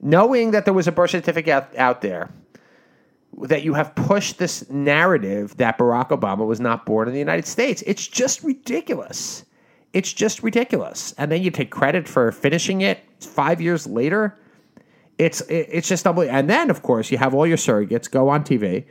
knowing 0.00 0.52
that 0.52 0.64
there 0.64 0.74
was 0.74 0.86
a 0.86 0.92
birth 0.92 1.10
certificate 1.10 1.52
out, 1.52 1.76
out 1.76 2.00
there, 2.00 2.30
that 3.42 3.62
you 3.62 3.74
have 3.74 3.94
pushed 3.94 4.38
this 4.38 4.68
narrative 4.70 5.56
that 5.56 5.78
Barack 5.78 6.08
Obama 6.10 6.46
was 6.46 6.60
not 6.60 6.84
born 6.84 7.08
in 7.08 7.14
the 7.14 7.20
United 7.20 7.46
States. 7.46 7.82
It's 7.86 8.06
just 8.06 8.42
ridiculous. 8.42 9.44
It's 9.92 10.12
just 10.12 10.42
ridiculous. 10.42 11.14
And 11.18 11.30
then 11.30 11.42
you 11.42 11.50
take 11.50 11.70
credit 11.70 12.08
for 12.08 12.30
finishing 12.32 12.82
it 12.82 13.00
five 13.20 13.60
years 13.60 13.86
later. 13.86 14.38
It's 15.18 15.40
it's 15.48 15.88
just 15.88 16.06
unbelievable. 16.06 16.38
And 16.38 16.50
then, 16.50 16.70
of 16.70 16.82
course, 16.82 17.10
you 17.10 17.18
have 17.18 17.34
all 17.34 17.46
your 17.46 17.56
surrogates 17.56 18.10
go 18.10 18.28
on 18.28 18.44
TV 18.44 18.84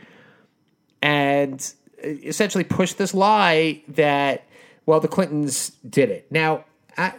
and 1.01 1.73
uh, 2.03 2.07
essentially 2.07 2.63
push 2.63 2.93
this 2.93 3.13
lie 3.13 3.83
that 3.89 4.45
well, 4.85 4.99
the 4.99 5.07
Clintons 5.07 5.71
did 5.87 6.09
it. 6.09 6.31
Now, 6.31 6.65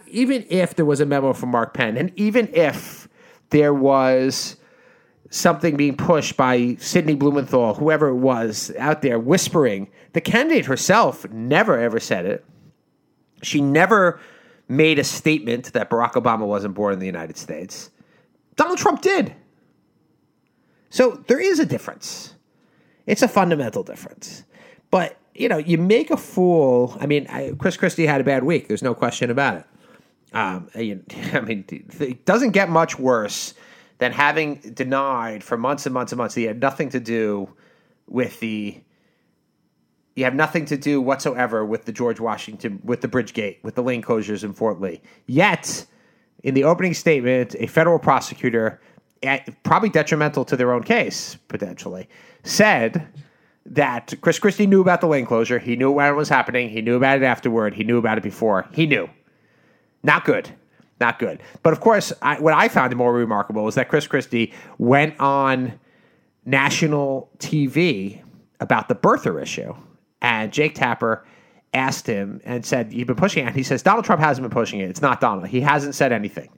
even 0.07 0.45
if 0.49 0.75
there 0.75 0.85
was 0.85 0.99
a 0.99 1.05
memo 1.05 1.33
from 1.33 1.49
Mark 1.49 1.73
Penn, 1.73 1.97
and 1.97 2.11
even 2.15 2.49
if 2.53 3.07
there 3.49 3.73
was 3.73 4.57
something 5.29 5.75
being 5.75 5.97
pushed 5.97 6.37
by 6.37 6.75
Sidney 6.79 7.15
Blumenthal, 7.15 7.73
whoever 7.73 8.09
it 8.09 8.15
was 8.15 8.71
out 8.77 9.01
there 9.01 9.17
whispering, 9.17 9.89
the 10.13 10.21
candidate 10.21 10.65
herself 10.65 11.27
never 11.31 11.79
ever 11.79 11.99
said 11.99 12.25
it. 12.25 12.45
She 13.41 13.59
never 13.59 14.19
made 14.67 14.99
a 14.99 15.03
statement 15.03 15.73
that 15.73 15.89
Barack 15.89 16.13
Obama 16.13 16.45
wasn't 16.45 16.75
born 16.75 16.93
in 16.93 16.99
the 16.99 17.05
United 17.05 17.37
States. 17.37 17.89
Donald 18.55 18.77
Trump 18.77 19.01
did. 19.01 19.33
So 20.89 21.23
there 21.27 21.39
is 21.39 21.59
a 21.59 21.65
difference. 21.65 22.35
It's 23.07 23.23
a 23.23 23.27
fundamental 23.27 23.83
difference. 23.83 24.43
But, 24.91 25.17
you 25.33 25.49
know, 25.49 25.57
you 25.57 25.79
make 25.79 26.11
a 26.11 26.17
fool. 26.17 26.95
I 26.99 27.07
mean, 27.07 27.25
I, 27.27 27.53
Chris 27.57 27.75
Christie 27.75 28.05
had 28.05 28.21
a 28.21 28.23
bad 28.23 28.43
week. 28.43 28.67
There's 28.67 28.83
no 28.83 28.93
question 28.93 29.31
about 29.31 29.57
it. 29.57 29.65
Um, 30.33 30.69
I 30.75 31.41
mean, 31.41 31.65
it 31.69 32.25
doesn't 32.25 32.51
get 32.51 32.69
much 32.69 32.97
worse 32.99 33.53
than 33.99 34.11
having 34.11 34.55
denied 34.73 35.43
for 35.43 35.57
months 35.57 35.85
and 35.85 35.93
months 35.93 36.11
and 36.11 36.17
months 36.17 36.35
that 36.35 36.41
he 36.41 36.47
had 36.47 36.59
nothing 36.59 36.89
to 36.89 36.99
do 36.99 37.49
with 38.07 38.39
the 38.39 38.81
you 40.15 40.23
have 40.25 40.35
nothing 40.35 40.65
to 40.65 40.77
do 40.77 41.01
whatsoever 41.01 41.65
with 41.65 41.85
the 41.85 41.91
George 41.91 42.19
Washington, 42.19 42.79
with 42.83 43.01
the 43.01 43.07
bridge 43.07 43.33
gate, 43.33 43.59
with 43.63 43.73
the 43.73 43.81
lane 43.81 44.03
closures 44.03 44.43
in 44.43 44.53
Fort 44.53 44.79
Lee. 44.79 45.01
Yet, 45.25 45.87
in 46.43 46.53
the 46.53 46.65
opening 46.65 46.93
statement, 46.93 47.55
a 47.57 47.65
federal 47.65 47.97
prosecutor, 47.97 48.79
probably 49.63 49.89
detrimental 49.89 50.45
to 50.45 50.55
their 50.55 50.71
own 50.71 50.83
case, 50.83 51.35
potentially, 51.47 52.07
said 52.43 53.07
that 53.65 54.13
Chris 54.21 54.37
Christie 54.37 54.67
knew 54.67 54.81
about 54.81 55.01
the 55.01 55.07
lane 55.07 55.25
closure. 55.25 55.57
He 55.57 55.75
knew 55.75 55.91
when 55.91 56.07
it 56.07 56.15
was 56.15 56.29
happening. 56.29 56.69
He 56.69 56.81
knew 56.81 56.97
about 56.97 57.17
it 57.17 57.23
afterward. 57.23 57.73
He 57.73 57.83
knew 57.83 57.97
about 57.97 58.17
it 58.17 58.23
before. 58.23 58.67
He 58.73 58.85
knew. 58.85 59.09
Not 60.03 60.25
good. 60.25 60.49
Not 60.99 61.19
good. 61.19 61.41
But 61.63 61.73
of 61.73 61.79
course, 61.79 62.13
I, 62.21 62.39
what 62.39 62.53
I 62.53 62.67
found 62.67 62.95
more 62.95 63.13
remarkable 63.13 63.63
was 63.63 63.75
that 63.75 63.89
Chris 63.89 64.07
Christie 64.07 64.53
went 64.77 65.19
on 65.19 65.79
national 66.45 67.29
TV 67.39 68.21
about 68.59 68.87
the 68.87 68.95
birther 68.95 69.41
issue 69.41 69.73
and 70.21 70.53
Jake 70.53 70.75
Tapper 70.75 71.25
asked 71.73 72.07
him 72.07 72.41
and 72.45 72.65
said, 72.65 72.93
You've 72.93 73.07
been 73.07 73.15
pushing 73.15 73.43
it. 73.43 73.47
And 73.47 73.55
he 73.55 73.63
says, 73.63 73.83
Donald 73.83 74.05
Trump 74.05 74.21
hasn't 74.21 74.43
been 74.43 74.53
pushing 74.53 74.79
it. 74.79 74.89
It's 74.89 75.01
not 75.01 75.19
Donald. 75.19 75.47
He 75.47 75.61
hasn't 75.61 75.95
said 75.95 76.11
anything. 76.11 76.49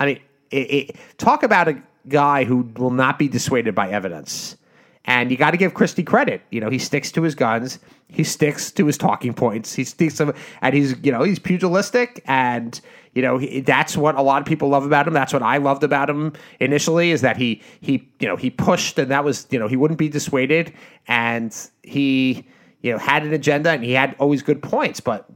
I 0.00 0.06
mean, 0.06 0.20
it, 0.50 0.56
it, 0.56 0.96
talk 1.18 1.42
about 1.42 1.68
a 1.68 1.82
guy 2.08 2.44
who 2.44 2.70
will 2.76 2.90
not 2.90 3.18
be 3.18 3.28
dissuaded 3.28 3.74
by 3.74 3.90
evidence. 3.90 4.56
And 5.04 5.30
you 5.30 5.36
got 5.36 5.50
to 5.50 5.56
give 5.56 5.74
Christie 5.74 6.04
credit. 6.04 6.42
You 6.50 6.60
know, 6.60 6.70
he 6.70 6.78
sticks 6.78 7.10
to 7.12 7.22
his 7.22 7.34
guns. 7.34 7.80
He 8.08 8.22
sticks 8.22 8.70
to 8.72 8.86
his 8.86 8.96
talking 8.96 9.34
points. 9.34 9.74
He 9.74 9.82
sticks 9.82 10.16
to, 10.18 10.32
and 10.60 10.74
he's, 10.74 10.94
you 11.02 11.10
know, 11.10 11.24
he's 11.24 11.40
pugilistic. 11.40 12.22
And, 12.26 12.80
you 13.14 13.22
know, 13.22 13.38
he, 13.38 13.60
that's 13.60 13.96
what 13.96 14.14
a 14.14 14.22
lot 14.22 14.40
of 14.40 14.46
people 14.46 14.68
love 14.68 14.86
about 14.86 15.08
him. 15.08 15.12
That's 15.12 15.32
what 15.32 15.42
I 15.42 15.56
loved 15.56 15.82
about 15.82 16.08
him 16.08 16.34
initially 16.60 17.10
is 17.10 17.20
that 17.22 17.36
he, 17.36 17.62
he, 17.80 18.08
you 18.20 18.28
know, 18.28 18.36
he 18.36 18.48
pushed 18.48 18.96
and 18.98 19.10
that 19.10 19.24
was, 19.24 19.48
you 19.50 19.58
know, 19.58 19.66
he 19.66 19.76
wouldn't 19.76 19.98
be 19.98 20.08
dissuaded. 20.08 20.72
And 21.08 21.54
he, 21.82 22.46
you 22.82 22.92
know, 22.92 22.98
had 22.98 23.24
an 23.24 23.32
agenda 23.32 23.70
and 23.70 23.82
he 23.82 23.92
had 23.92 24.14
always 24.20 24.42
good 24.42 24.62
points. 24.62 25.00
But 25.00 25.28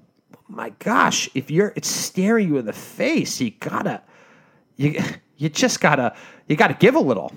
my 0.49 0.71
gosh, 0.79 1.29
if 1.35 1.51
you're 1.51 1.73
it's 1.77 1.89
staring 1.89 2.49
you 2.49 2.59
in 2.59 2.67
the 2.67 2.73
face, 2.73 3.41
you 3.41 3.51
gotta 3.51 4.03
you 4.77 5.01
you 5.37 5.49
just 5.49 5.81
gotta 5.81 6.15
you 6.49 6.57
gotta 6.57 6.75
give 6.75 6.95
a 6.95 7.01
little. 7.01 7.33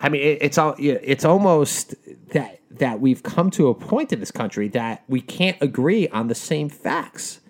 I 0.00 0.08
mean, 0.08 0.22
it, 0.22 0.38
it's 0.40 0.58
all 0.58 0.74
it's 0.78 1.24
almost 1.24 1.94
that 2.28 2.60
that 2.70 3.00
we've 3.00 3.22
come 3.22 3.50
to 3.50 3.68
a 3.68 3.74
point 3.74 4.12
in 4.12 4.20
this 4.20 4.30
country 4.30 4.68
that 4.68 5.02
we 5.08 5.20
can't 5.20 5.56
agree 5.60 6.08
on 6.08 6.28
the 6.28 6.34
same 6.34 6.68
facts. 6.68 7.40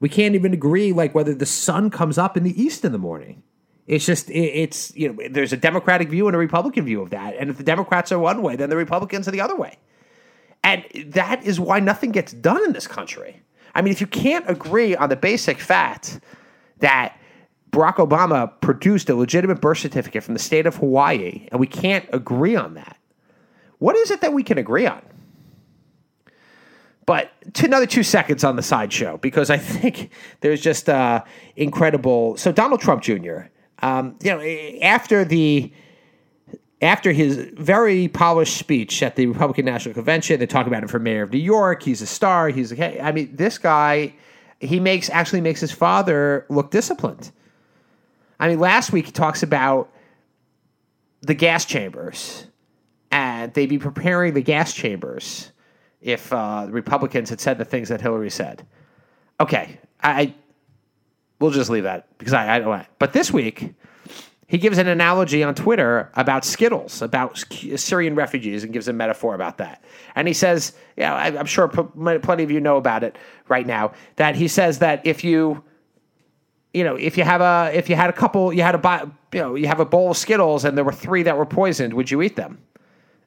We 0.00 0.08
can't 0.08 0.34
even 0.34 0.52
agree 0.52 0.92
like 0.92 1.14
whether 1.14 1.34
the 1.34 1.46
sun 1.46 1.90
comes 1.90 2.18
up 2.18 2.36
in 2.36 2.44
the 2.44 2.60
east 2.60 2.84
in 2.84 2.92
the 2.92 2.98
morning. 2.98 3.42
It's 3.86 4.06
just 4.06 4.30
it, 4.30 4.38
it's 4.38 4.94
you 4.96 5.12
know 5.12 5.28
there's 5.30 5.52
a 5.52 5.56
Democratic 5.56 6.08
view 6.08 6.26
and 6.28 6.34
a 6.34 6.38
Republican 6.38 6.84
view 6.84 7.02
of 7.02 7.10
that, 7.10 7.36
and 7.38 7.50
if 7.50 7.58
the 7.58 7.64
Democrats 7.64 8.10
are 8.12 8.18
one 8.18 8.42
way, 8.42 8.56
then 8.56 8.70
the 8.70 8.76
Republicans 8.76 9.28
are 9.28 9.32
the 9.32 9.40
other 9.40 9.56
way. 9.56 9.76
And 10.64 10.84
that 11.12 11.44
is 11.44 11.60
why 11.60 11.78
nothing 11.78 12.10
gets 12.10 12.32
done 12.32 12.64
in 12.64 12.72
this 12.72 12.88
country. 12.88 13.40
I 13.74 13.82
mean, 13.82 13.92
if 13.92 14.00
you 14.00 14.06
can't 14.06 14.48
agree 14.48 14.96
on 14.96 15.10
the 15.10 15.16
basic 15.16 15.60
fact 15.60 16.20
that 16.78 17.16
Barack 17.76 17.96
Obama 17.96 18.50
produced 18.62 19.10
a 19.10 19.14
legitimate 19.14 19.60
birth 19.60 19.76
certificate 19.76 20.24
from 20.24 20.32
the 20.32 20.40
state 20.40 20.64
of 20.64 20.76
Hawaii, 20.76 21.46
and 21.52 21.60
we 21.60 21.66
can't 21.66 22.08
agree 22.10 22.56
on 22.56 22.72
that, 22.72 22.96
what 23.78 23.94
is 23.96 24.10
it 24.10 24.22
that 24.22 24.32
we 24.32 24.42
can 24.42 24.56
agree 24.56 24.86
on? 24.86 25.02
But 27.04 27.30
to 27.54 27.66
another 27.66 27.84
two 27.84 28.02
seconds 28.02 28.44
on 28.44 28.56
the 28.56 28.62
sideshow, 28.62 29.18
because 29.18 29.50
I 29.50 29.58
think 29.58 30.10
there's 30.40 30.62
just 30.62 30.88
uh, 30.88 31.22
incredible. 31.54 32.38
So 32.38 32.50
Donald 32.50 32.80
Trump 32.80 33.02
Jr. 33.02 33.40
Um, 33.80 34.16
you 34.22 34.30
know, 34.30 34.40
after 34.80 35.22
the 35.22 35.70
after 36.80 37.12
his 37.12 37.36
very 37.54 38.08
polished 38.08 38.56
speech 38.56 39.02
at 39.02 39.16
the 39.16 39.26
Republican 39.26 39.66
National 39.66 39.94
Convention, 39.94 40.40
they 40.40 40.46
talk 40.46 40.66
about 40.66 40.82
him 40.82 40.88
for 40.88 40.98
mayor 40.98 41.22
of 41.22 41.32
New 41.32 41.38
York. 41.38 41.82
He's 41.82 42.00
a 42.00 42.06
star. 42.06 42.48
He's 42.48 42.72
a, 42.72 43.04
I 43.04 43.12
mean, 43.12 43.36
this 43.36 43.58
guy, 43.58 44.14
he 44.60 44.80
makes 44.80 45.10
actually 45.10 45.42
makes 45.42 45.60
his 45.60 45.72
father 45.72 46.46
look 46.48 46.70
disciplined. 46.70 47.32
I 48.38 48.48
mean, 48.48 48.58
last 48.58 48.92
week 48.92 49.06
he 49.06 49.12
talks 49.12 49.42
about 49.42 49.92
the 51.22 51.34
gas 51.34 51.64
chambers, 51.64 52.46
and 53.10 53.52
they'd 53.54 53.68
be 53.68 53.78
preparing 53.78 54.34
the 54.34 54.42
gas 54.42 54.72
chambers 54.72 55.52
if 56.00 56.32
uh, 56.32 56.66
the 56.66 56.72
Republicans 56.72 57.30
had 57.30 57.40
said 57.40 57.58
the 57.58 57.64
things 57.64 57.88
that 57.88 58.00
Hillary 58.00 58.30
said. 58.30 58.66
Okay, 59.40 59.80
I 60.02 60.34
we'll 61.40 61.50
just 61.50 61.70
leave 61.70 61.84
that 61.84 62.06
because 62.18 62.34
I, 62.34 62.56
I 62.56 62.58
don't. 62.58 62.86
But 62.98 63.12
this 63.12 63.32
week 63.32 63.74
he 64.48 64.58
gives 64.58 64.78
an 64.78 64.86
analogy 64.86 65.42
on 65.42 65.54
Twitter 65.54 66.10
about 66.14 66.44
Skittles, 66.44 67.02
about 67.02 67.36
Syrian 67.76 68.14
refugees, 68.14 68.62
and 68.62 68.72
gives 68.72 68.86
a 68.86 68.92
metaphor 68.92 69.34
about 69.34 69.58
that. 69.58 69.82
And 70.14 70.28
he 70.28 70.34
says, 70.34 70.72
yeah, 70.96 71.14
I, 71.14 71.28
am 71.28 71.46
sure 71.46 71.66
plenty 71.66 72.44
of 72.44 72.50
you 72.50 72.60
know 72.60 72.76
about 72.76 73.02
it 73.02 73.18
right 73.48 73.66
now, 73.66 73.92
that 74.16 74.36
he 74.36 74.46
says 74.46 74.78
that 74.78 75.04
if 75.04 75.24
you, 75.24 75.64
you 76.76 76.84
know, 76.84 76.94
if 76.94 77.16
you 77.16 77.24
have 77.24 77.40
a, 77.40 77.70
if 77.72 77.88
you 77.88 77.96
had 77.96 78.10
a 78.10 78.12
couple, 78.12 78.52
you 78.52 78.60
had 78.60 78.74
a, 78.74 79.10
you 79.32 79.40
know, 79.40 79.54
you 79.54 79.66
have 79.66 79.80
a 79.80 79.84
bowl 79.86 80.10
of 80.10 80.16
Skittles 80.18 80.62
and 80.62 80.76
there 80.76 80.84
were 80.84 80.92
three 80.92 81.22
that 81.22 81.38
were 81.38 81.46
poisoned, 81.46 81.94
would 81.94 82.10
you 82.10 82.20
eat 82.20 82.36
them? 82.36 82.58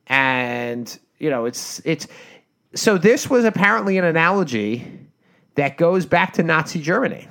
And, 0.06 1.00
you 1.18 1.32
know, 1.32 1.46
it's, 1.46 1.82
it's, 1.84 2.06
so 2.76 3.00
this 3.00 3.28
was 3.28 3.46
apparently 3.46 3.98
an 3.98 4.06
analogy 4.06 5.00
that 5.56 5.78
goes 5.78 6.06
back 6.06 6.34
to 6.34 6.44
Nazi 6.44 6.80
Germany 6.80 7.28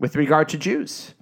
with 0.00 0.16
regard 0.16 0.48
to 0.48 0.58
Jews. 0.58 1.14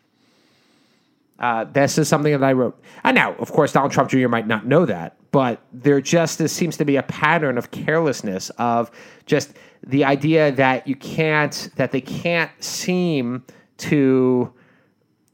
Uh, 1.39 1.65
this 1.65 1.99
is 1.99 2.09
something 2.09 2.33
that 2.33 2.43
I 2.43 2.55
wrote. 2.55 2.83
And 3.03 3.15
now, 3.15 3.35
of 3.35 3.53
course, 3.53 3.73
Donald 3.73 3.93
Trump 3.93 4.09
Jr. 4.09 4.29
might 4.29 4.47
not 4.47 4.65
know 4.65 4.87
that, 4.87 5.19
but 5.33 5.61
there 5.71 6.01
just 6.01 6.49
seems 6.49 6.79
to 6.79 6.87
be 6.87 6.97
a 6.97 7.03
pattern 7.03 7.59
of 7.59 7.71
carelessness 7.73 8.49
of 8.57 8.91
just 9.27 9.53
the 9.87 10.03
idea 10.03 10.51
that 10.53 10.89
you 10.89 10.97
can't, 10.97 11.69
that 11.77 11.93
they 11.93 12.01
can't 12.01 12.51
seem 12.65 13.45
to, 13.79 14.53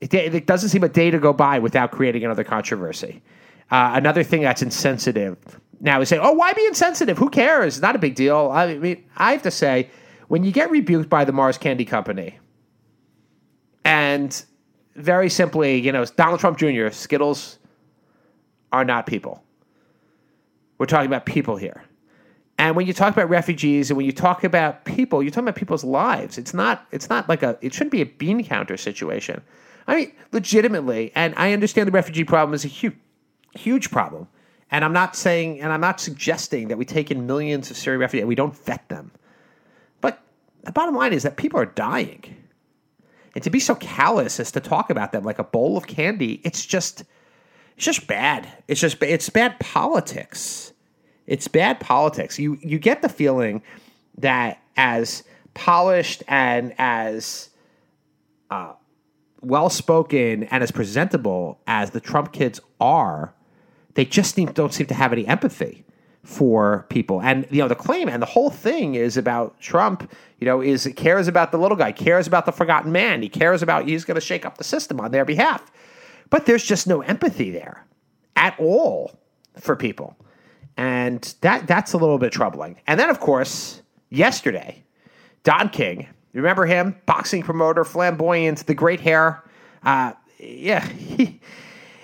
it, 0.01 0.13
it 0.15 0.47
doesn't 0.47 0.71
seem 0.71 0.85
a 0.85 0.89
day 0.89 1.11
to 1.11 1.19
go 1.19 1.33
by 1.33 1.59
without 1.59 1.91
creating 1.91 2.25
another 2.25 2.45
controversy. 2.45 3.23
Uh, 3.71 3.93
another 3.95 4.23
thing 4.23 4.43
that's 4.43 4.63
insensitive. 4.63 5.37
Now 5.81 5.99
we 5.99 6.05
say, 6.05 6.19
oh, 6.19 6.33
why 6.33 6.53
be 6.53 6.67
insensitive? 6.67 7.17
Who 7.19 7.31
cares? 7.31 7.81
Not 7.81 7.97
a 7.97 7.99
big 7.99 8.15
deal. 8.15 8.51
I 8.53 8.77
mean, 8.77 9.05
I 9.17 9.33
have 9.33 9.43
to 9.43 9.51
say, 9.51 9.89
when 10.29 10.45
you 10.45 10.53
get 10.53 10.71
rebuked 10.71 11.09
by 11.09 11.25
the 11.25 11.33
Mars 11.33 11.59
Candy 11.59 11.85
Company, 11.85 12.39
and 13.85 14.45
very 14.97 15.31
simply, 15.31 15.81
you 15.81 15.93
know, 15.93 16.05
Donald 16.05 16.41
Trump 16.41 16.59
Jr., 16.59 16.91
Skittles 16.91 17.59
are 18.73 18.85
not 18.85 19.07
people. 19.07 19.43
We're 20.79 20.87
talking 20.87 21.07
about 21.07 21.27
people 21.27 21.57
here. 21.57 21.85
And 22.61 22.77
when 22.77 22.87
you 22.87 22.93
talk 22.93 23.15
about 23.15 23.31
refugees 23.31 23.89
and 23.89 23.97
when 23.97 24.05
you 24.05 24.13
talk 24.13 24.45
about 24.45 24.85
people, 24.85 25.23
you're 25.23 25.31
talking 25.31 25.49
about 25.49 25.57
people's 25.57 25.83
lives. 25.83 26.37
It's 26.37 26.53
not 26.53 26.87
it's 26.93 27.09
not 27.09 27.27
like 27.27 27.43
a 27.43 27.57
it 27.63 27.73
shouldn't 27.73 27.91
be 27.91 28.03
a 28.03 28.07
bean 28.07 28.45
counter 28.45 28.77
situation. 28.77 29.41
I 29.87 29.97
mean, 29.97 30.13
legitimately, 30.31 31.11
and 31.15 31.33
I 31.39 31.55
understand 31.55 31.89
the 31.89 31.93
refugee 31.93 32.23
problem 32.23 32.53
is 32.53 32.67
a 32.67 32.69
huge 32.69 32.97
huge 33.55 33.91
problem. 33.91 34.29
And 34.71 34.85
I'm 34.85 34.93
not 34.93 35.17
saying 35.17 35.63
and 35.63 35.73
I'm 35.73 35.81
not 35.81 36.01
suggesting 36.01 36.69
that 36.69 36.77
we 36.77 36.85
take 36.85 37.11
in 37.11 37.27
millions 37.27 37.71
of 37.71 37.79
Syrian 37.79 37.99
refugees 37.99 38.25
and 38.25 38.29
we 38.29 38.35
don't 38.35 38.55
vet 38.55 38.87
them. 38.91 39.11
But 40.03 40.23
the 40.65 40.73
bottom 40.73 40.95
line 40.95 41.15
is 41.15 41.23
that 41.23 41.39
people 41.39 41.59
are 41.59 41.65
dying. 41.65 42.37
And 43.35 43.43
to 43.43 43.49
be 43.49 43.61
so 43.61 43.75
callous 43.75 44.39
as 44.39 44.53
to 44.53 44.61
talk 44.61 44.91
about 44.91 45.13
them 45.13 45.25
like 45.25 45.39
a 45.39 45.45
bowl 45.45 45.79
of 45.79 45.87
candy, 45.87 46.43
it's 46.45 46.67
just 46.67 47.05
it's 47.75 47.87
just 47.87 48.07
bad. 48.07 48.47
It's 48.69 48.83
just 48.83 49.03
it's 49.03 49.31
bad 49.31 49.59
politics. 49.61 50.75
It's 51.31 51.47
bad 51.47 51.79
politics. 51.79 52.41
You 52.41 52.59
you 52.61 52.81
get 52.81 53.03
the 53.03 53.09
feeling 53.09 53.63
that 54.19 54.61
as 54.77 55.23
polished 55.55 56.25
and 56.27 56.75
as 56.77 57.51
uh, 58.51 58.73
well 59.41 59.71
spoken 59.71 60.43
and 60.45 60.63
as 60.63 60.73
presentable 60.73 61.61
as 61.69 61.91
the 61.91 62.01
Trump 62.01 62.33
kids 62.33 62.61
are, 62.81 63.33
they 63.95 64.05
just 64.05 64.35
seem, 64.35 64.51
don't 64.53 64.75
seem 64.75 64.89
to 64.89 64.95
have 64.95 65.13
any 65.13 65.25
empathy 65.25 65.85
for 66.25 66.85
people. 66.89 67.23
And 67.23 67.47
you 67.49 67.63
know, 67.63 67.69
the 67.69 67.77
claim 67.77 68.09
and 68.09 68.21
the 68.21 68.27
whole 68.27 68.51
thing 68.51 68.97
is 68.97 69.17
about 69.17 69.59
Trump, 69.61 70.11
you 70.41 70.47
know, 70.47 70.61
is 70.61 70.93
cares 70.97 71.29
about 71.29 71.53
the 71.53 71.59
little 71.59 71.77
guy, 71.77 71.93
cares 71.93 72.27
about 72.27 72.45
the 72.45 72.53
forgotten 72.53 72.91
man. 72.91 73.23
He 73.23 73.29
cares 73.29 73.63
about 73.63 73.87
he's 73.87 74.05
going 74.05 74.17
to 74.17 74.21
shake 74.21 74.45
up 74.45 74.59
the 74.59 74.65
system 74.65 75.01
on 75.01 75.13
their 75.13 75.25
behalf. 75.25 75.71
But 76.29 76.47
there's 76.47 76.65
just 76.65 76.89
no 76.89 77.03
empathy 77.03 77.53
there 77.53 77.87
at 78.35 78.59
all 78.59 79.13
for 79.61 79.77
people. 79.77 80.17
And 80.77 81.35
that 81.43 81.67
that's 81.67 81.93
a 81.93 81.99
little 81.99 82.19
bit 82.19 82.33
troubling. 82.33 82.81
And 82.87 82.99
then 82.99 83.11
of 83.11 83.21
course, 83.21 83.83
yesterday, 84.09 84.83
Don 85.45 85.69
King, 85.69 86.09
remember 86.33 86.67
him? 86.67 86.97
Boxing 87.07 87.43
promoter, 87.43 87.85
flamboyant, 87.85 88.67
the 88.67 88.75
great 88.75 89.01
hair. 89.01 89.43
Uh, 89.83 90.13
yeah, 90.39 90.87
he, 90.87 91.41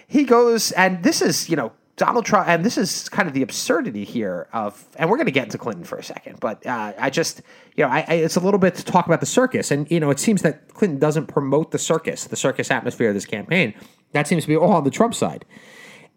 he 0.06 0.24
goes, 0.24 0.72
and 0.72 1.02
this 1.02 1.22
is, 1.22 1.48
you 1.48 1.56
know, 1.56 1.72
Donald 1.96 2.26
Trump, 2.26 2.46
and 2.46 2.62
this 2.62 2.76
is 2.76 3.08
kind 3.08 3.26
of 3.26 3.32
the 3.32 3.40
absurdity 3.40 4.04
here 4.04 4.48
of, 4.52 4.84
and 4.96 5.08
we're 5.08 5.16
going 5.16 5.26
to 5.26 5.32
get 5.32 5.44
into 5.44 5.56
Clinton 5.56 5.84
for 5.84 5.96
a 5.96 6.04
second, 6.04 6.38
but 6.40 6.64
uh, 6.66 6.92
I 6.98 7.08
just, 7.08 7.40
you 7.74 7.84
know, 7.84 7.90
I, 7.90 8.04
I, 8.06 8.14
it's 8.14 8.36
a 8.36 8.40
little 8.40 8.60
bit 8.60 8.74
to 8.74 8.84
talk 8.84 9.06
about 9.06 9.20
the 9.20 9.26
circus, 9.26 9.70
and 9.70 9.90
you 9.90 9.98
know, 9.98 10.10
it 10.10 10.18
seems 10.18 10.42
that 10.42 10.68
Clinton 10.74 10.98
doesn't 10.98 11.26
promote 11.26 11.70
the 11.70 11.78
circus, 11.78 12.24
the 12.24 12.36
circus 12.36 12.70
atmosphere 12.70 13.08
of 13.08 13.14
this 13.14 13.24
campaign. 13.24 13.72
That 14.12 14.28
seems 14.28 14.44
to 14.44 14.48
be 14.48 14.56
all 14.56 14.72
on 14.72 14.84
the 14.84 14.90
Trump 14.90 15.14
side, 15.14 15.46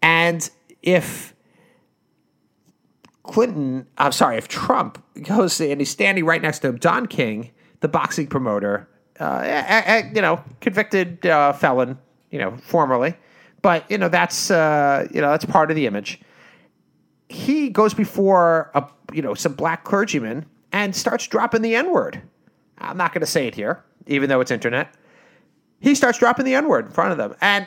and 0.02 0.48
if 0.82 1.34
Clinton, 3.30 3.86
I'm 3.98 4.12
sorry, 4.12 4.36
if 4.36 4.48
Trump 4.48 5.02
goes 5.22 5.60
and 5.60 5.80
he's 5.80 5.90
standing 5.90 6.24
right 6.24 6.42
next 6.42 6.60
to 6.60 6.68
him, 6.68 6.76
Don 6.76 7.06
King, 7.06 7.50
the 7.80 7.88
boxing 7.88 8.26
promoter, 8.26 8.88
uh, 9.20 9.42
a, 9.42 9.84
a, 9.86 10.12
you 10.14 10.22
know, 10.22 10.42
convicted 10.60 11.24
uh, 11.26 11.52
felon, 11.52 11.98
you 12.30 12.38
know, 12.38 12.56
formerly 12.58 13.14
but 13.62 13.90
you 13.90 13.98
know 13.98 14.08
that's 14.08 14.50
uh, 14.50 15.06
you 15.12 15.20
know 15.20 15.30
that's 15.30 15.44
part 15.44 15.70
of 15.70 15.76
the 15.76 15.86
image. 15.86 16.20
He 17.28 17.68
goes 17.68 17.94
before 17.94 18.70
a 18.74 18.88
you 19.12 19.22
know 19.22 19.34
some 19.34 19.54
black 19.54 19.84
clergyman 19.84 20.46
and 20.72 20.94
starts 20.94 21.26
dropping 21.26 21.62
the 21.62 21.74
N 21.74 21.92
word. 21.92 22.22
I'm 22.78 22.96
not 22.96 23.12
going 23.12 23.20
to 23.20 23.26
say 23.26 23.46
it 23.46 23.54
here, 23.54 23.84
even 24.06 24.28
though 24.28 24.40
it's 24.40 24.50
internet. 24.50 24.94
He 25.80 25.94
starts 25.94 26.18
dropping 26.18 26.44
the 26.44 26.54
N 26.54 26.68
word 26.68 26.86
in 26.86 26.92
front 26.92 27.12
of 27.12 27.18
them, 27.18 27.34
and 27.40 27.66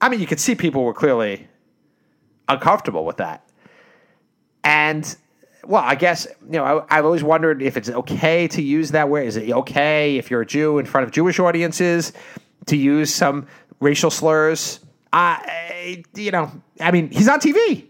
I 0.00 0.08
mean 0.08 0.20
you 0.20 0.26
could 0.26 0.40
see 0.40 0.54
people 0.54 0.84
were 0.84 0.94
clearly 0.94 1.48
uncomfortable 2.48 3.04
with 3.04 3.18
that. 3.18 3.45
And 4.66 5.16
well, 5.64 5.82
I 5.82 5.94
guess 5.94 6.26
you 6.44 6.58
know 6.58 6.84
I, 6.90 6.96
have 6.96 7.04
always 7.04 7.22
wondered 7.22 7.62
if 7.62 7.76
it's 7.76 7.88
okay 7.88 8.48
to 8.48 8.60
use 8.60 8.90
that 8.90 9.08
word. 9.08 9.26
Is 9.26 9.36
it 9.36 9.48
okay 9.50 10.16
if 10.16 10.28
you're 10.28 10.42
a 10.42 10.46
Jew 10.46 10.78
in 10.78 10.86
front 10.86 11.06
of 11.06 11.12
Jewish 11.12 11.38
audiences 11.38 12.12
to 12.66 12.76
use 12.76 13.14
some 13.14 13.46
racial 13.78 14.10
slurs? 14.10 14.80
I, 15.12 16.02
you 16.14 16.32
know, 16.32 16.50
I 16.80 16.90
mean, 16.90 17.10
he's 17.10 17.28
on 17.28 17.40
TV. 17.40 17.86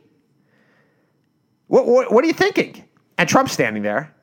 What, 1.67 1.87
what, 1.87 2.13
what 2.13 2.23
are 2.23 2.27
you 2.29 2.35
thinking? 2.35 2.85
And 3.19 3.29
Trump's 3.29 3.53
standing 3.53 3.83
there, 3.83 4.15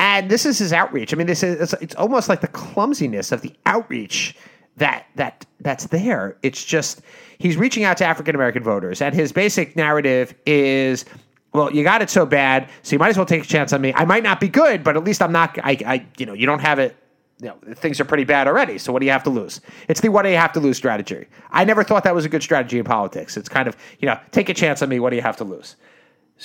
and 0.00 0.28
this 0.28 0.44
is 0.44 0.58
his 0.58 0.72
outreach. 0.72 1.14
I 1.14 1.16
mean, 1.16 1.28
this 1.28 1.44
is 1.44 1.72
it's, 1.72 1.82
it's 1.82 1.94
almost 1.94 2.28
like 2.28 2.40
the 2.40 2.48
clumsiness 2.48 3.30
of 3.30 3.42
the 3.42 3.54
outreach 3.64 4.34
that 4.76 5.06
that 5.14 5.46
that's 5.60 5.86
there. 5.86 6.36
It's 6.42 6.64
just 6.64 7.00
he's 7.38 7.56
reaching 7.56 7.84
out 7.84 7.96
to 7.98 8.04
African 8.04 8.34
American 8.34 8.64
voters, 8.64 9.00
and 9.00 9.14
his 9.14 9.30
basic 9.30 9.76
narrative 9.76 10.34
is 10.44 11.04
well, 11.52 11.72
you 11.72 11.84
got 11.84 12.02
it 12.02 12.10
so 12.10 12.24
bad, 12.24 12.68
so 12.82 12.94
you 12.94 12.98
might 12.98 13.10
as 13.10 13.16
well 13.16 13.26
take 13.26 13.44
a 13.44 13.46
chance 13.46 13.72
on 13.72 13.80
me. 13.80 13.92
I 13.94 14.04
might 14.04 14.22
not 14.22 14.40
be 14.40 14.48
good, 14.48 14.82
but 14.82 14.96
at 14.96 15.04
least 15.04 15.20
I'm 15.20 15.32
not. 15.32 15.58
I, 15.62 15.76
I 15.84 16.06
you 16.16 16.26
know, 16.26 16.32
you 16.32 16.46
don't 16.46 16.60
have 16.60 16.78
it 16.78 16.96
you 17.42 17.48
know, 17.48 17.74
things 17.74 18.00
are 18.00 18.04
pretty 18.04 18.22
bad 18.22 18.46
already. 18.46 18.78
So 18.78 18.92
what 18.92 19.00
do 19.00 19.06
you 19.06 19.10
have 19.10 19.24
to 19.24 19.30
lose? 19.30 19.60
It's 19.88 20.00
the 20.00 20.10
what 20.10 20.22
do 20.22 20.30
you 20.30 20.36
have 20.36 20.52
to 20.52 20.60
lose 20.60 20.76
strategy. 20.76 21.26
I 21.50 21.64
never 21.64 21.82
thought 21.82 22.04
that 22.04 22.14
was 22.14 22.24
a 22.24 22.28
good 22.28 22.42
strategy 22.42 22.78
in 22.78 22.84
politics. 22.84 23.36
It's 23.36 23.48
kind 23.48 23.66
of, 23.66 23.76
you 23.98 24.06
know, 24.06 24.18
take 24.30 24.48
a 24.48 24.54
chance 24.54 24.80
on 24.80 24.88
me. 24.88 25.00
What 25.00 25.10
do 25.10 25.16
you 25.16 25.22
have 25.22 25.36
to 25.38 25.44
lose? 25.44 25.74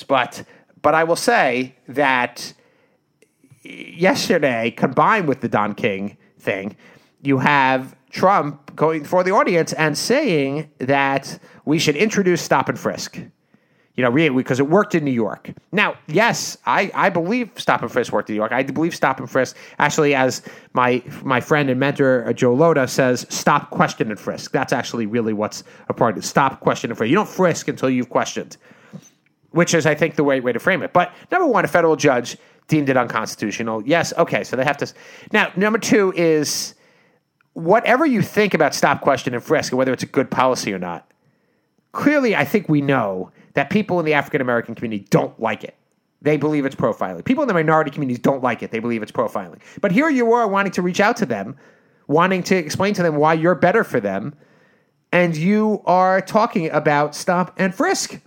But, 0.07 0.43
but 0.81 0.95
I 0.95 1.03
will 1.03 1.15
say 1.15 1.75
that 1.87 2.51
yesterday, 3.63 4.71
combined 4.71 5.27
with 5.27 5.41
the 5.41 5.47
Don 5.47 5.75
King 5.75 6.17
thing, 6.39 6.75
you 7.21 7.37
have 7.37 7.95
Trump 8.09 8.75
going 8.75 9.03
for 9.03 9.23
the 9.23 9.31
audience 9.31 9.73
and 9.73 9.95
saying 9.95 10.71
that 10.79 11.39
we 11.65 11.77
should 11.77 11.95
introduce 11.95 12.41
stop 12.41 12.69
and 12.69 12.79
frisk 12.79 13.19
you 13.97 14.03
know, 14.03 14.11
because 14.11 14.59
it 14.59 14.69
worked 14.69 14.93
in 14.93 15.03
New 15.03 15.11
York. 15.11 15.51
Now, 15.71 15.95
yes, 16.05 16.55
I, 16.67 16.91
I 16.93 17.09
believe 17.09 17.49
Stop 17.55 17.81
and 17.81 17.91
Frisk 17.91 18.13
worked 18.13 18.29
in 18.29 18.35
New 18.35 18.39
York. 18.39 18.51
I 18.51 18.61
believe 18.61 18.93
Stop 18.93 19.19
and 19.19 19.29
Frisk, 19.29 19.57
actually, 19.79 20.13
as 20.13 20.43
my 20.73 21.01
my 21.23 21.41
friend 21.41 21.67
and 21.67 21.79
mentor 21.79 22.23
uh, 22.27 22.31
Joe 22.31 22.55
Lhota 22.55 22.87
says, 22.87 23.25
stop, 23.29 23.71
question, 23.71 24.11
and 24.11 24.19
frisk. 24.19 24.51
That's 24.51 24.71
actually 24.71 25.07
really 25.07 25.33
what's 25.33 25.63
a 25.89 25.95
part 25.95 26.15
of 26.15 26.23
it. 26.23 26.27
Stop, 26.27 26.59
question, 26.59 26.91
and 26.91 26.97
frisk. 26.97 27.09
You 27.09 27.15
don't 27.15 27.27
frisk 27.27 27.67
until 27.67 27.89
you've 27.89 28.09
questioned, 28.09 28.55
which 29.49 29.73
is, 29.73 29.87
I 29.87 29.95
think, 29.95 30.15
the 30.15 30.23
right 30.23 30.43
way 30.43 30.53
to 30.53 30.59
frame 30.59 30.83
it. 30.83 30.93
But 30.93 31.11
number 31.31 31.47
one, 31.47 31.65
a 31.65 31.67
federal 31.67 31.95
judge 31.95 32.37
deemed 32.67 32.89
it 32.89 32.97
unconstitutional. 32.97 33.81
Yes, 33.83 34.13
okay, 34.15 34.43
so 34.43 34.55
they 34.55 34.63
have 34.63 34.77
to. 34.77 34.93
Now, 35.31 35.51
number 35.55 35.79
two 35.79 36.13
is 36.15 36.75
whatever 37.53 38.05
you 38.05 38.21
think 38.21 38.53
about 38.53 38.75
stop, 38.75 39.01
question, 39.01 39.33
and 39.33 39.43
frisk, 39.43 39.71
and 39.71 39.79
whether 39.79 39.91
it's 39.91 40.03
a 40.03 40.07
good 40.07 40.29
policy 40.29 40.71
or 40.71 40.77
not, 40.77 41.11
clearly, 41.93 42.35
I 42.35 42.45
think 42.45 42.69
we 42.69 42.81
know 42.81 43.31
that 43.57 43.71
people 43.71 43.97
in 43.99 44.05
the 44.05 44.13
African 44.13 44.39
American 44.39 44.75
community 44.75 45.07
don't 45.09 45.37
like 45.39 45.63
it. 45.63 45.75
They 46.21 46.37
believe 46.37 46.63
it's 46.63 46.75
profiling. 46.75 47.25
People 47.25 47.41
in 47.41 47.47
the 47.47 47.55
minority 47.55 47.89
communities 47.89 48.19
don't 48.19 48.43
like 48.43 48.61
it. 48.61 48.69
They 48.69 48.77
believe 48.77 49.01
it's 49.01 49.11
profiling. 49.11 49.59
But 49.81 49.91
here 49.91 50.11
you 50.11 50.31
are 50.33 50.47
wanting 50.47 50.73
to 50.73 50.83
reach 50.83 50.99
out 50.99 51.17
to 51.17 51.25
them, 51.25 51.57
wanting 52.07 52.43
to 52.43 52.55
explain 52.55 52.93
to 52.93 53.01
them 53.01 53.15
why 53.15 53.33
you're 53.33 53.55
better 53.55 53.83
for 53.83 53.99
them, 53.99 54.35
and 55.11 55.35
you 55.35 55.81
are 55.85 56.21
talking 56.21 56.69
about 56.69 57.15
stop 57.15 57.55
and 57.57 57.73
frisk. 57.73 58.21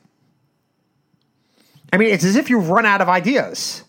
I 1.92 1.96
mean, 1.96 2.08
it's 2.12 2.24
as 2.24 2.34
if 2.34 2.50
you've 2.50 2.68
run 2.68 2.84
out 2.84 3.00
of 3.00 3.08
ideas 3.08 3.84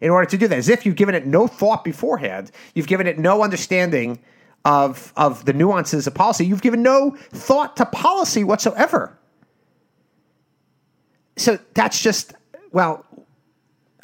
in 0.00 0.10
order 0.10 0.30
to 0.30 0.38
do 0.38 0.46
that, 0.46 0.56
as 0.56 0.68
if 0.68 0.86
you've 0.86 0.94
given 0.94 1.16
it 1.16 1.26
no 1.26 1.48
thought 1.48 1.82
beforehand. 1.82 2.52
You've 2.76 2.86
given 2.86 3.08
it 3.08 3.18
no 3.18 3.42
understanding 3.42 4.20
of, 4.64 5.12
of 5.16 5.44
the 5.44 5.54
nuances 5.54 6.06
of 6.06 6.14
policy. 6.14 6.46
You've 6.46 6.62
given 6.62 6.84
no 6.84 7.16
thought 7.32 7.76
to 7.78 7.86
policy 7.86 8.44
whatsoever 8.44 9.18
so 11.36 11.58
that's 11.74 12.00
just 12.00 12.34
well, 12.72 13.04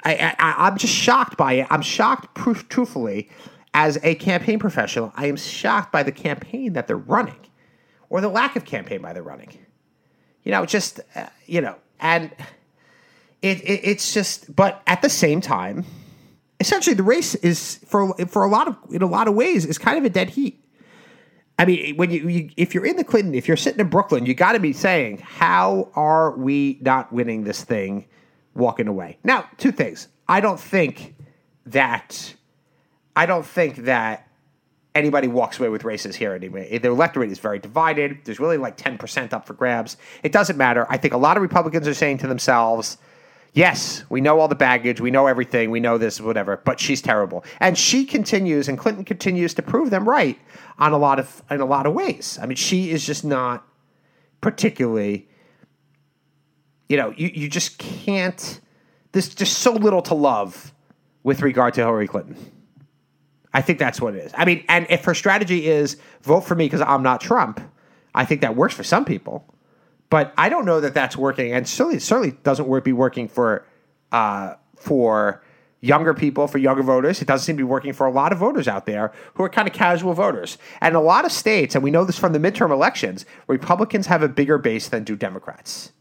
I, 0.04 0.34
I 0.38 0.68
am 0.68 0.78
just 0.78 0.94
shocked 0.94 1.36
by 1.36 1.54
it. 1.54 1.66
I'm 1.70 1.82
shocked, 1.82 2.34
proof, 2.34 2.68
truthfully, 2.68 3.28
as 3.74 3.98
a 4.02 4.14
campaign 4.14 4.58
professional. 4.58 5.12
I 5.16 5.26
am 5.26 5.36
shocked 5.36 5.92
by 5.92 6.02
the 6.02 6.12
campaign 6.12 6.72
that 6.74 6.86
they're 6.86 6.96
running, 6.96 7.38
or 8.08 8.20
the 8.20 8.28
lack 8.28 8.56
of 8.56 8.64
campaign 8.64 9.02
by 9.02 9.12
they're 9.12 9.22
running. 9.22 9.58
You 10.44 10.52
know, 10.52 10.64
just 10.64 11.00
uh, 11.14 11.26
you 11.46 11.60
know, 11.60 11.76
and 11.98 12.32
it, 13.42 13.60
it 13.62 13.80
it's 13.84 14.14
just. 14.14 14.54
But 14.54 14.82
at 14.86 15.02
the 15.02 15.10
same 15.10 15.40
time, 15.40 15.84
essentially, 16.60 16.94
the 16.94 17.02
race 17.02 17.34
is 17.36 17.80
for 17.86 18.14
for 18.26 18.44
a 18.44 18.48
lot 18.48 18.68
of 18.68 18.76
in 18.90 19.02
a 19.02 19.06
lot 19.06 19.28
of 19.28 19.34
ways 19.34 19.66
is 19.66 19.78
kind 19.78 19.98
of 19.98 20.04
a 20.04 20.10
dead 20.10 20.30
heat. 20.30 20.64
I 21.60 21.66
mean, 21.66 21.96
when 21.96 22.10
you, 22.10 22.26
you, 22.26 22.50
if 22.56 22.74
you're 22.74 22.86
in 22.86 22.96
the 22.96 23.04
Clinton, 23.04 23.34
if 23.34 23.46
you're 23.46 23.54
sitting 23.58 23.80
in 23.80 23.88
Brooklyn, 23.88 24.24
you 24.24 24.32
got 24.32 24.52
to 24.52 24.58
be 24.58 24.72
saying, 24.72 25.18
how 25.18 25.90
are 25.94 26.34
we 26.34 26.78
not 26.80 27.12
winning 27.12 27.44
this 27.44 27.62
thing, 27.62 28.06
walking 28.54 28.88
away? 28.88 29.18
Now, 29.24 29.46
two 29.58 29.70
things. 29.70 30.08
I 30.26 30.40
don't 30.40 30.58
think 30.58 31.14
that, 31.66 32.34
I 33.14 33.26
don't 33.26 33.44
think 33.44 33.76
that 33.84 34.26
anybody 34.94 35.28
walks 35.28 35.60
away 35.60 35.68
with 35.68 35.84
races 35.84 36.16
here 36.16 36.32
anyway. 36.32 36.78
The 36.78 36.88
electorate 36.88 37.30
is 37.30 37.38
very 37.38 37.58
divided. 37.58 38.20
There's 38.24 38.40
really 38.40 38.56
like 38.56 38.78
10% 38.78 39.34
up 39.34 39.46
for 39.46 39.52
grabs. 39.52 39.98
It 40.22 40.32
doesn't 40.32 40.56
matter. 40.56 40.86
I 40.88 40.96
think 40.96 41.12
a 41.12 41.18
lot 41.18 41.36
of 41.36 41.42
Republicans 41.42 41.86
are 41.86 41.92
saying 41.92 42.18
to 42.18 42.26
themselves, 42.26 42.96
yes, 43.52 44.04
we 44.08 44.20
know 44.20 44.40
all 44.40 44.48
the 44.48 44.54
baggage, 44.54 45.00
we 45.00 45.10
know 45.10 45.26
everything, 45.26 45.70
we 45.70 45.80
know 45.80 45.98
this, 45.98 46.20
whatever, 46.20 46.58
but 46.64 46.80
she's 46.80 47.02
terrible. 47.02 47.44
And 47.58 47.76
she 47.76 48.04
continues, 48.04 48.68
and 48.68 48.78
Clinton 48.78 49.04
continues 49.04 49.54
to 49.54 49.62
prove 49.62 49.90
them 49.90 50.08
right 50.08 50.38
on 50.78 50.92
a 50.92 50.98
lot 50.98 51.18
of 51.18 51.42
in 51.50 51.60
a 51.60 51.66
lot 51.66 51.86
of 51.86 51.92
ways. 51.92 52.38
I 52.40 52.46
mean, 52.46 52.56
she 52.56 52.90
is 52.90 53.04
just 53.04 53.24
not 53.24 53.66
particularly, 54.40 55.28
you 56.88 56.96
know, 56.96 57.12
you, 57.16 57.30
you 57.32 57.48
just 57.48 57.78
can't. 57.78 58.60
There's 59.12 59.34
just 59.34 59.58
so 59.58 59.72
little 59.72 60.02
to 60.02 60.14
love 60.14 60.72
with 61.22 61.42
regard 61.42 61.74
to 61.74 61.80
Hillary 61.80 62.08
Clinton. 62.08 62.36
I 63.52 63.62
think 63.62 63.78
that's 63.78 64.00
what 64.00 64.14
it 64.14 64.24
is. 64.24 64.32
I 64.36 64.44
mean, 64.44 64.64
and 64.68 64.86
if 64.88 65.04
her 65.04 65.14
strategy 65.14 65.66
is 65.66 65.96
vote 66.22 66.42
for 66.42 66.54
me 66.54 66.66
because 66.66 66.80
I'm 66.80 67.02
not 67.02 67.20
Trump, 67.20 67.60
I 68.14 68.24
think 68.24 68.42
that 68.42 68.54
works 68.54 68.74
for 68.74 68.84
some 68.84 69.04
people. 69.04 69.44
But 70.10 70.34
I 70.36 70.48
don't 70.48 70.64
know 70.64 70.80
that 70.80 70.92
that's 70.92 71.16
working, 71.16 71.52
and 71.52 71.66
certainly 71.66 72.00
certainly 72.00 72.32
doesn't 72.42 72.84
be 72.84 72.92
working 72.92 73.28
for 73.28 73.64
uh, 74.10 74.54
for 74.76 75.42
younger 75.80 76.14
people, 76.14 76.46
for 76.46 76.58
younger 76.58 76.82
voters. 76.82 77.22
It 77.22 77.28
doesn't 77.28 77.44
seem 77.44 77.56
to 77.56 77.60
be 77.60 77.64
working 77.64 77.92
for 77.92 78.06
a 78.06 78.10
lot 78.10 78.32
of 78.32 78.38
voters 78.38 78.68
out 78.68 78.86
there 78.86 79.12
who 79.34 79.44
are 79.44 79.48
kind 79.48 79.66
of 79.66 79.72
casual 79.72 80.12
voters. 80.12 80.58
And 80.80 80.94
a 80.94 81.00
lot 81.00 81.24
of 81.24 81.32
states, 81.32 81.74
and 81.74 81.82
we 81.82 81.90
know 81.90 82.04
this 82.04 82.18
from 82.18 82.32
the 82.32 82.38
midterm 82.38 82.70
elections, 82.70 83.24
Republicans 83.46 84.06
have 84.08 84.22
a 84.22 84.28
bigger 84.28 84.58
base 84.58 84.88
than 84.88 85.04
do 85.04 85.16
Democrats. 85.16 85.92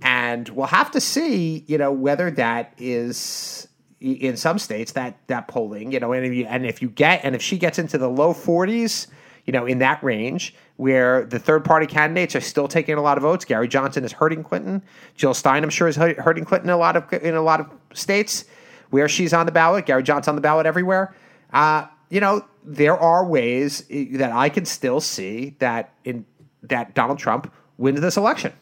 And 0.00 0.48
we'll 0.50 0.66
have 0.66 0.90
to 0.92 1.00
see, 1.00 1.64
you 1.66 1.78
know, 1.78 1.92
whether 1.92 2.30
that 2.32 2.74
is 2.78 3.68
in 4.00 4.36
some 4.36 4.58
states 4.58 4.92
that 4.92 5.16
that 5.28 5.48
polling, 5.48 5.92
you 5.92 6.00
know, 6.00 6.12
and 6.12 6.26
if 6.26 6.32
you, 6.32 6.44
and 6.46 6.66
if 6.66 6.82
you 6.82 6.88
get 6.88 7.24
and 7.24 7.34
if 7.34 7.42
she 7.42 7.58
gets 7.58 7.78
into 7.78 7.96
the 7.96 8.08
low 8.08 8.34
40s, 8.34 9.06
you 9.44 9.52
know, 9.52 9.66
in 9.66 9.78
that 9.78 10.02
range 10.02 10.54
where 10.76 11.24
the 11.26 11.38
third 11.38 11.64
party 11.64 11.86
candidates 11.86 12.34
are 12.34 12.40
still 12.40 12.66
taking 12.66 12.96
a 12.96 13.02
lot 13.02 13.16
of 13.16 13.22
votes. 13.22 13.44
Gary 13.44 13.68
Johnson 13.68 14.04
is 14.04 14.12
hurting 14.12 14.42
Clinton. 14.42 14.82
Jill 15.14 15.34
Stein, 15.34 15.62
I'm 15.62 15.70
sure, 15.70 15.88
is 15.88 15.96
hurting 15.96 16.44
Clinton 16.44 16.70
in 16.70 16.74
a 16.74 16.78
lot 16.78 16.96
of 16.96 17.12
in 17.22 17.34
a 17.34 17.42
lot 17.42 17.60
of 17.60 17.70
states 17.92 18.44
where 18.90 19.08
she's 19.08 19.32
on 19.32 19.46
the 19.46 19.52
ballot. 19.52 19.86
Gary 19.86 20.02
Johnson 20.02 20.32
on 20.32 20.36
the 20.36 20.40
ballot 20.40 20.66
everywhere. 20.66 21.14
Uh, 21.52 21.86
you 22.10 22.20
know, 22.20 22.44
there 22.64 22.98
are 22.98 23.24
ways 23.24 23.84
that 23.88 24.32
I 24.32 24.48
can 24.48 24.64
still 24.64 25.00
see 25.00 25.56
that 25.58 25.92
in 26.04 26.24
that 26.62 26.94
Donald 26.94 27.18
Trump 27.18 27.52
wins 27.76 28.00
this 28.00 28.16
election, 28.16 28.52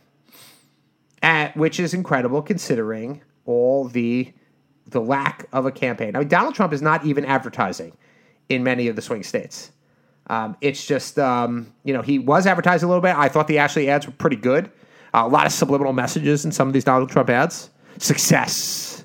At, 1.22 1.56
which 1.56 1.78
is 1.78 1.94
incredible 1.94 2.42
considering 2.42 3.22
all 3.44 3.84
the 3.84 4.32
the 4.86 5.00
lack 5.00 5.46
of 5.52 5.64
a 5.64 5.70
campaign. 5.70 6.16
I 6.16 6.20
mean, 6.20 6.28
Donald 6.28 6.54
Trump 6.54 6.72
is 6.72 6.82
not 6.82 7.04
even 7.04 7.24
advertising 7.24 7.96
in 8.48 8.62
many 8.64 8.88
of 8.88 8.96
the 8.96 9.02
swing 9.02 9.22
states. 9.22 9.70
Um, 10.28 10.56
it's 10.60 10.86
just, 10.86 11.18
um, 11.18 11.72
you 11.84 11.92
know, 11.92 12.02
he 12.02 12.18
was 12.18 12.46
advertising 12.46 12.86
a 12.86 12.88
little 12.88 13.02
bit. 13.02 13.16
I 13.16 13.28
thought 13.28 13.48
the 13.48 13.58
Ashley 13.58 13.88
ads 13.88 14.06
were 14.06 14.12
pretty 14.12 14.36
good. 14.36 14.70
Uh, 15.14 15.24
a 15.24 15.28
lot 15.28 15.46
of 15.46 15.52
subliminal 15.52 15.92
messages 15.92 16.44
in 16.44 16.52
some 16.52 16.68
of 16.68 16.74
these 16.74 16.84
Donald 16.84 17.10
Trump 17.10 17.28
ads. 17.28 17.70
Success, 17.98 19.04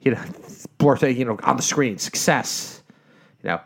you 0.00 0.12
know, 0.12 0.22
blurting, 0.78 1.16
you 1.16 1.24
know, 1.24 1.38
on 1.42 1.56
the 1.56 1.62
screen. 1.62 1.98
Success, 1.98 2.82
you 3.42 3.48
know, 3.48 3.60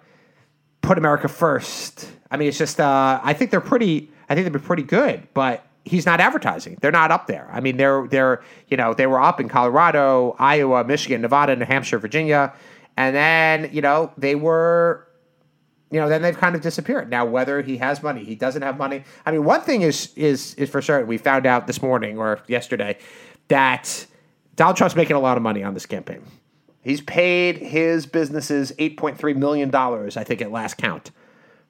put 0.82 0.98
America 0.98 1.28
first. 1.28 2.10
I 2.30 2.36
mean, 2.36 2.48
it's 2.48 2.58
just, 2.58 2.80
uh, 2.80 3.20
I 3.22 3.32
think 3.32 3.50
they're 3.50 3.60
pretty. 3.60 4.10
I 4.28 4.34
think 4.34 4.44
they've 4.44 4.52
been 4.52 4.62
pretty 4.62 4.82
good, 4.82 5.28
but 5.34 5.64
he's 5.86 6.04
not 6.04 6.20
advertising. 6.20 6.76
They're 6.80 6.90
not 6.90 7.10
up 7.10 7.28
there. 7.28 7.48
I 7.50 7.60
mean, 7.60 7.78
they're 7.78 8.06
they're 8.08 8.42
you 8.68 8.76
know 8.76 8.92
they 8.92 9.06
were 9.06 9.20
up 9.20 9.40
in 9.40 9.48
Colorado, 9.48 10.36
Iowa, 10.38 10.84
Michigan, 10.84 11.22
Nevada, 11.22 11.56
New 11.56 11.64
Hampshire, 11.64 11.98
Virginia, 11.98 12.52
and 12.96 13.16
then 13.16 13.70
you 13.72 13.80
know 13.80 14.12
they 14.18 14.34
were. 14.34 15.05
You 15.96 16.02
know, 16.02 16.10
then 16.10 16.20
they've 16.20 16.36
kind 16.36 16.54
of 16.54 16.60
disappeared. 16.60 17.08
Now, 17.08 17.24
whether 17.24 17.62
he 17.62 17.78
has 17.78 18.02
money, 18.02 18.22
he 18.22 18.34
doesn't 18.34 18.60
have 18.60 18.76
money. 18.76 19.02
I 19.24 19.32
mean, 19.32 19.44
one 19.44 19.62
thing 19.62 19.80
is 19.80 20.12
is 20.14 20.52
is 20.56 20.68
for 20.68 20.82
certain. 20.82 21.06
We 21.08 21.16
found 21.16 21.46
out 21.46 21.66
this 21.66 21.80
morning 21.80 22.18
or 22.18 22.38
yesterday 22.48 22.98
that 23.48 24.04
Donald 24.56 24.76
Trump's 24.76 24.94
making 24.94 25.16
a 25.16 25.20
lot 25.20 25.38
of 25.38 25.42
money 25.42 25.64
on 25.64 25.72
this 25.72 25.86
campaign. 25.86 26.22
He's 26.82 27.00
paid 27.00 27.56
his 27.56 28.04
businesses 28.04 28.74
eight 28.78 28.98
point 28.98 29.16
three 29.16 29.32
million 29.32 29.70
dollars, 29.70 30.18
I 30.18 30.24
think, 30.24 30.42
at 30.42 30.52
last 30.52 30.76
count, 30.76 31.12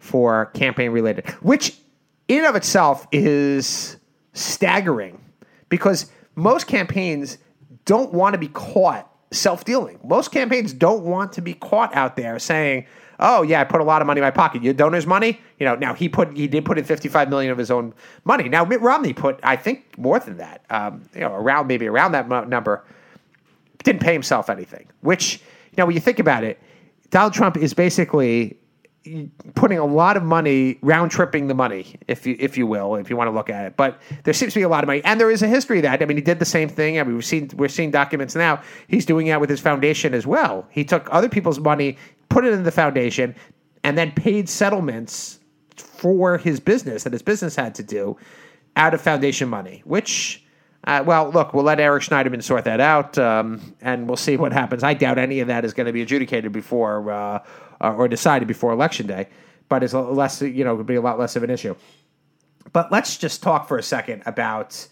for 0.01 0.47
campaign 0.47 0.91
related, 0.91 1.31
which 1.41 1.79
in 2.27 2.39
and 2.39 2.47
of 2.47 2.57
itself 2.57 3.07
is 3.13 3.97
staggering 4.33 5.25
because 5.69 6.11
most 6.35 6.67
campaigns 6.67 7.39
don't 7.85 8.13
want 8.13 8.35
to 8.35 8.39
be 8.39 8.49
caught 8.49 9.09
self 9.31 9.65
dealing. 9.65 10.01
Most 10.03 10.33
campaigns 10.33 10.73
don't 10.73 11.05
want 11.05 11.35
to 11.35 11.43
be 11.43 11.55
caught 11.55 11.95
out 11.95 12.17
there 12.17 12.41
saying, 12.41 12.87
"Oh 13.19 13.43
yeah, 13.43 13.61
I 13.61 13.65
put 13.65 13.81
a 13.81 13.85
lot 13.85 14.03
of 14.03 14.07
money 14.07 14.21
in 14.21 14.25
my 14.25 14.31
pocket." 14.31 14.63
Your 14.63 14.75
donors' 14.75 15.07
money, 15.07 15.41
you 15.59 15.67
know. 15.67 15.75
Now 15.75 15.95
he 15.95 16.09
put 16.09 16.37
he 16.37 16.47
did 16.49 16.65
put 16.65 16.79
in 16.79 16.85
fifty 16.85 17.09
five 17.09 17.29
million 17.29 17.53
of 17.53 17.59
his 17.59 17.71
own 17.71 17.95
money. 18.25 18.49
Now 18.49 18.65
Mitt 18.65 18.81
Romney 18.81 19.13
put 19.13 19.41
I 19.43 19.57
think 19.57 19.99
more 19.99 20.19
than 20.19 20.39
that, 20.39 20.65
um, 20.71 21.03
you 21.15 21.21
know, 21.21 21.33
around 21.33 21.67
maybe 21.67 21.87
around 21.87 22.13
that 22.13 22.29
number. 22.29 22.85
Didn't 23.85 24.01
pay 24.01 24.13
himself 24.13 24.51
anything. 24.51 24.89
Which 25.01 25.37
you 25.71 25.77
know 25.79 25.87
when 25.87 25.95
you 25.95 26.01
think 26.01 26.19
about 26.19 26.43
it, 26.45 26.61
Donald 27.11 27.33
Trump 27.33 27.57
is 27.57 27.73
basically 27.75 28.59
putting 29.55 29.79
a 29.79 29.85
lot 29.85 30.17
of 30.17 30.23
money, 30.23 30.79
round 30.83 31.11
tripping 31.11 31.47
the 31.47 31.55
money, 31.55 31.97
if 32.09 32.27
you 32.27 32.37
if 32.39 32.59
you 32.59 32.67
will, 32.67 32.97
if 32.97 33.09
you 33.11 33.17
want 33.17 33.29
to 33.29 33.33
look 33.33 33.51
at 33.51 33.67
it. 33.67 33.77
But 33.77 34.01
there 34.25 34.35
seems 34.35 34.53
to 34.55 34.59
be 34.59 34.63
a 34.63 34.69
lot 34.69 34.83
of 34.83 34.89
money, 34.89 35.03
and 35.05 35.21
there 35.21 35.31
is 35.31 35.43
a 35.43 35.49
history 35.49 35.79
of 35.79 35.83
that. 35.83 36.03
I 36.03 36.07
mean, 36.07 36.17
he 36.17 36.23
did 36.23 36.39
the 36.39 36.45
same 36.45 36.69
thing. 36.69 36.99
I 36.99 37.05
mean, 37.05 37.15
we've 37.15 37.25
seen 37.25 37.51
we're 37.55 37.69
seeing 37.69 37.91
documents 37.91 38.35
now. 38.35 38.63
He's 38.89 39.07
doing 39.07 39.29
that 39.29 39.41
with 39.41 39.51
his 39.51 39.61
foundation 39.61 40.15
as 40.15 40.27
well. 40.27 40.67
He 40.71 40.85
took 40.85 41.09
other 41.13 41.29
people's 41.29 41.61
money, 41.61 41.97
put 42.29 42.45
it 42.45 42.53
in 42.53 42.63
the 42.63 42.71
foundation, 42.71 43.35
and 43.85 43.97
then 43.97 44.13
paid 44.13 44.49
settlements 44.49 45.39
for 45.77 46.39
his 46.39 46.61
business 46.61 47.05
that 47.05 47.13
his 47.13 47.23
business 47.23 47.57
had 47.57 47.75
to 47.75 47.83
do 47.83 48.17
out 48.77 48.95
of 48.95 49.01
foundation 49.01 49.49
money, 49.49 49.83
which. 49.85 50.43
Uh, 50.85 51.03
well, 51.05 51.31
look, 51.31 51.53
we'll 51.53 51.65
let 51.65 51.81
Eric 51.81 52.05
Schneiderman 52.05 52.41
sort 52.41 52.65
that 52.65 52.79
out, 52.79 53.19
um, 53.19 53.75
and 53.81 54.07
we'll 54.07 54.17
see 54.17 54.37
what 54.37 54.53
happens. 54.53 54.85
I 54.85 54.95
doubt 54.95 55.19
any 55.19 55.41
of 55.41 55.49
that 55.49 55.65
is 55.65 55.75
going 55.75 55.87
to 55.89 55.93
be 55.93 56.01
adjudicated 56.01 56.53
before 56.53 57.11
uh, 57.11 57.41
or 57.81 58.07
decided 58.07 58.47
before 58.47 58.71
election 58.71 59.09
day, 59.09 59.27
but 59.69 59.83
it's 59.83 59.95
less, 59.95 60.41
you 60.43 60.63
know, 60.63 60.75
it 60.75 60.77
would 60.77 60.87
be 60.87 60.95
a 60.95 61.01
lot 61.01 61.19
less 61.19 61.35
of 61.35 61.43
an 61.43 61.51
issue. 61.51 61.75
But 62.73 62.93
let's 62.93 63.17
just 63.17 63.43
talk 63.43 63.67
for 63.67 63.79
a 63.79 63.83
second 63.83 64.23
about 64.27 64.87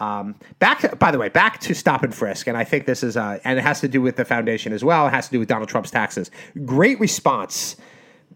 um, 0.00 0.34
back. 0.58 0.98
By 0.98 1.10
the 1.10 1.18
way, 1.18 1.28
back 1.28 1.60
to 1.60 1.74
stop 1.74 2.02
and 2.02 2.14
frisk, 2.14 2.46
and 2.46 2.56
I 2.56 2.64
think 2.64 2.86
this 2.86 3.02
is, 3.02 3.16
uh, 3.16 3.38
and 3.44 3.58
it 3.58 3.62
has 3.62 3.80
to 3.80 3.88
do 3.88 4.00
with 4.00 4.16
the 4.16 4.24
foundation 4.24 4.72
as 4.72 4.84
well. 4.84 5.06
It 5.06 5.10
has 5.10 5.26
to 5.26 5.32
do 5.32 5.38
with 5.38 5.48
Donald 5.48 5.68
Trump's 5.68 5.90
taxes. 5.90 6.30
Great 6.64 7.00
response 7.00 7.76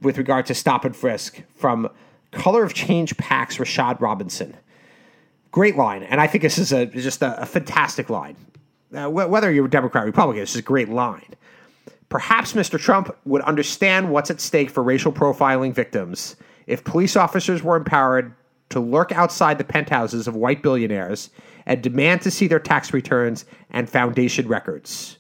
with 0.01 0.19
regard 0.19 0.47
to 0.47 0.55
stop 0.55 0.85
and 0.85 0.95
frisk 0.95 1.43
from 1.57 1.89
Color 2.33 2.65
of 2.65 2.75
Change 2.75 3.17
PAC's 3.17 3.59
Rashad 3.59 4.01
Robinson. 4.01 4.57
Great 5.51 5.77
line, 5.77 6.03
and 6.03 6.21
I 6.21 6.27
think 6.27 6.43
this 6.43 6.59
is 6.59 6.73
a 6.73 6.87
just 6.87 7.23
a, 7.23 7.43
a 7.43 7.47
fantastic 7.47 8.11
line. 8.11 8.37
Uh, 8.95 9.09
whether 9.09 9.51
you're 9.51 9.67
a 9.67 9.71
Democrat 9.71 10.05
or 10.05 10.07
Republican, 10.07 10.43
this 10.43 10.51
is 10.51 10.57
a 10.57 10.63
great 10.63 10.89
line. 10.89 11.35
Perhaps 12.09 12.53
Mr. 12.53 12.79
Trump 12.79 13.17
would 13.25 13.41
understand 13.43 14.11
what's 14.11 14.31
at 14.31 14.39
stake 14.39 14.69
for 14.69 14.83
racial 14.83 15.13
profiling 15.13 15.73
victims 15.73 16.37
if 16.67 16.85
police 16.85 17.17
officers 17.17 17.63
were 17.63 17.77
empowered 17.77 18.35
to 18.69 18.81
lurk 18.81 19.13
outside 19.13 19.59
the 19.59 19.65
penthouses 19.65 20.27
of 20.27 20.35
white 20.35 20.63
billionaires 20.63 21.31
and 21.67 21.83
demand 21.83 22.23
to 22.23 22.31
see 22.31 22.47
their 22.47 22.61
tax 22.61 22.93
returns 22.93 23.45
and 23.71 23.89
foundation 23.89 24.49
records. 24.49 25.19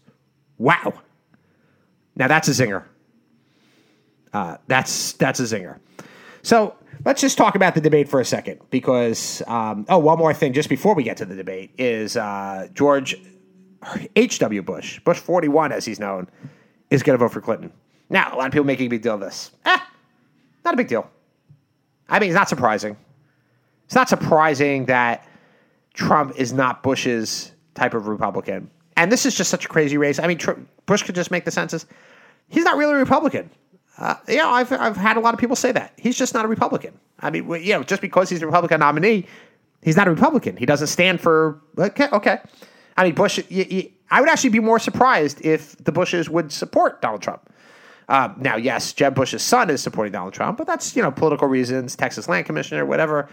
Wow. 0.59 0.95
Now 2.17 2.29
that's 2.29 2.49
a 2.49 2.53
zinger. 2.53 2.85
Uh, 4.33 4.57
that's 4.67 5.13
that's 5.15 5.41
a 5.41 5.45
zinger. 5.45 5.79
So 6.43 6.75
let's 7.05 7.21
just 7.21 7.39
talk 7.39 7.55
about 7.55 7.75
the 7.75 7.81
debate 7.81 8.09
for 8.09 8.21
a 8.21 8.25
second 8.25 8.61
because 8.71 9.43
um, 9.47 9.87
oh, 9.89 9.99
one 9.99 10.19
more 10.19 10.35
thing 10.35 10.53
just 10.53 10.69
before 10.69 10.95
we 10.95 11.03
get 11.03 11.17
to 11.19 11.25
the 11.25 11.37
debate 11.37 11.71
is 11.79 12.17
uh, 12.17 12.69
George 12.75 13.17
H. 14.17 14.39
W. 14.39 14.63
Bush, 14.63 15.01
Bush 15.01 15.19
forty 15.19 15.49
one 15.49 15.73
as 15.73 15.85
he's 15.85 16.01
known, 16.01 16.29
is 16.91 17.03
going 17.03 17.19
to 17.19 17.25
vote 17.25 17.33
for 17.33 17.41
Clinton. 17.41 17.73
Now, 18.11 18.35
a 18.35 18.37
lot 18.37 18.47
of 18.47 18.53
people 18.53 18.67
making 18.67 18.87
a 18.87 18.91
big 18.91 19.03
deal 19.03 19.15
of 19.15 19.21
this. 19.21 19.51
Eh, 19.65 19.79
not 20.65 20.75
a 20.75 20.77
big 20.77 20.89
deal. 20.89 21.11
I 22.09 22.19
mean, 22.19 22.29
it's 22.29 22.37
not 22.37 22.49
surprising. 22.49 22.97
It's 23.87 23.95
not 23.95 24.09
surprising 24.09 24.87
that 24.87 25.27
Trump 25.95 26.35
is 26.37 26.53
not 26.53 26.83
Bush's 26.83 27.53
type 27.75 27.95
of 27.95 28.07
Republican. 28.09 28.71
And 28.97 29.11
this 29.11 29.25
is 29.27 29.35
just 29.35 29.51
such 29.51 29.65
a 29.65 29.69
crazy 29.69 29.97
race. 29.97 30.19
I 30.19 30.27
mean, 30.27 30.39
Bush 30.87 31.03
could 31.03 31.15
just 31.15 31.31
make 31.31 31.45
the 31.45 31.51
census. 31.51 31.87
He's 32.49 32.65
not 32.65 32.77
really 32.77 32.95
a 32.95 32.99
Republican. 32.99 33.51
Uh, 33.99 34.15
yeah, 34.29 34.49
I've, 34.49 34.73
I've 34.73 34.97
had 34.97 35.17
a 35.17 35.21
lot 35.21 35.35
of 35.35 35.41
people 35.41 35.57
say 35.57 35.73
that. 35.73 35.93
He's 35.97 36.17
just 36.17 36.35
not 36.35 36.45
a 36.45 36.49
Republican. 36.49 36.99
I 37.21 37.31
mean, 37.31 37.49
you 37.63 37.73
know, 37.73 37.83
just 37.83 38.03
because 38.03 38.29
he's 38.29 38.43
a 38.43 38.47
Republican 38.47 38.81
nominee, 38.81 39.27
he's 39.83 39.97
not 39.97 40.09
a 40.09 40.11
Republican. 40.11 40.57
He 40.57 40.67
doesn't 40.67 40.89
stand 40.89 41.21
for, 41.21 41.61
okay, 41.79 42.09
okay. 42.13 42.39
I 42.97 43.05
mean, 43.05 43.15
Bush, 43.15 43.39
you, 43.49 43.65
you, 43.69 43.91
I 44.11 44.21
would 44.21 44.29
actually 44.29 44.51
be 44.51 44.61
more 44.61 44.79
surprised 44.79 45.45
if 45.45 45.77
the 45.77 45.93
Bushes 45.93 46.29
would 46.29 46.53
support 46.53 47.01
Donald 47.01 47.23
Trump. 47.23 47.49
Um, 48.09 48.35
now, 48.39 48.57
yes, 48.57 48.93
Jeb 48.93 49.15
Bush's 49.15 49.43
son 49.43 49.71
is 49.71 49.83
supporting 49.83 50.13
Donald 50.13 50.35
Trump, 50.35 50.59
but 50.59 50.67
that's 50.67 50.95
you 50.97 51.03
know 51.03 51.11
political 51.11 51.49
reasons, 51.49 51.97
Texas 51.97 52.29
Land 52.29 52.45
Commissioner, 52.47 52.85
whatever. 52.85 53.29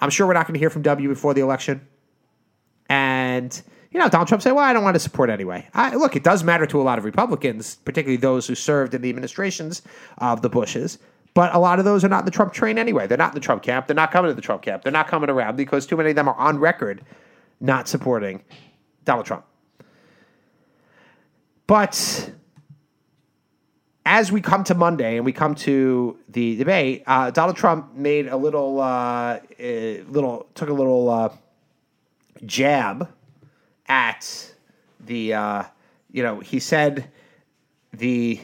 I'm 0.00 0.10
sure 0.10 0.26
we're 0.26 0.34
not 0.34 0.46
going 0.46 0.54
to 0.54 0.60
hear 0.60 0.70
from 0.70 0.82
W 0.82 1.08
before 1.08 1.32
the 1.32 1.40
election. 1.40 1.86
And 2.88 3.60
you 3.90 3.98
know, 3.98 4.08
Donald 4.08 4.28
Trump 4.28 4.42
said, 4.42 4.52
"Well, 4.52 4.64
I 4.64 4.72
don't 4.72 4.84
want 4.84 4.94
to 4.94 5.00
support 5.00 5.30
anyway." 5.30 5.66
I, 5.74 5.94
look, 5.96 6.16
it 6.16 6.22
does 6.22 6.44
matter 6.44 6.66
to 6.66 6.80
a 6.80 6.84
lot 6.84 6.98
of 6.98 7.04
Republicans, 7.04 7.76
particularly 7.84 8.16
those 8.16 8.46
who 8.46 8.54
served 8.54 8.94
in 8.94 9.02
the 9.02 9.08
administrations 9.08 9.82
of 10.18 10.42
the 10.42 10.48
Bushes. 10.48 10.98
But 11.34 11.54
a 11.54 11.58
lot 11.58 11.78
of 11.78 11.84
those 11.84 12.04
are 12.04 12.08
not 12.08 12.20
in 12.20 12.24
the 12.24 12.30
Trump 12.30 12.52
train 12.52 12.78
anyway. 12.78 13.06
They're 13.06 13.18
not 13.18 13.30
in 13.30 13.34
the 13.34 13.40
Trump 13.40 13.62
camp. 13.62 13.86
They're 13.86 13.94
not 13.94 14.10
coming 14.10 14.30
to 14.30 14.34
the 14.34 14.42
Trump 14.42 14.62
camp. 14.62 14.82
They're 14.82 14.92
not 14.92 15.08
coming 15.08 15.30
around 15.30 15.56
because 15.56 15.86
too 15.86 15.96
many 15.96 16.10
of 16.10 16.16
them 16.16 16.28
are 16.28 16.34
on 16.34 16.58
record 16.58 17.04
not 17.60 17.88
supporting 17.88 18.42
Donald 19.04 19.26
Trump. 19.26 19.44
But 21.66 22.32
as 24.06 24.32
we 24.32 24.40
come 24.40 24.64
to 24.64 24.74
Monday 24.74 25.16
and 25.16 25.24
we 25.24 25.32
come 25.32 25.54
to 25.54 26.18
the 26.28 26.56
debate, 26.56 27.04
uh, 27.06 27.30
Donald 27.30 27.56
Trump 27.56 27.94
made 27.94 28.26
a 28.26 28.36
little, 28.36 28.80
uh, 28.80 29.38
a 29.58 30.02
little 30.04 30.46
took 30.54 30.70
a 30.70 30.72
little 30.72 31.10
uh, 31.10 31.28
jab 32.44 33.08
at 33.86 34.54
the, 35.00 35.34
uh, 35.34 35.62
you 36.10 36.22
know, 36.22 36.40
he 36.40 36.58
said 36.60 37.10
the. 37.92 38.40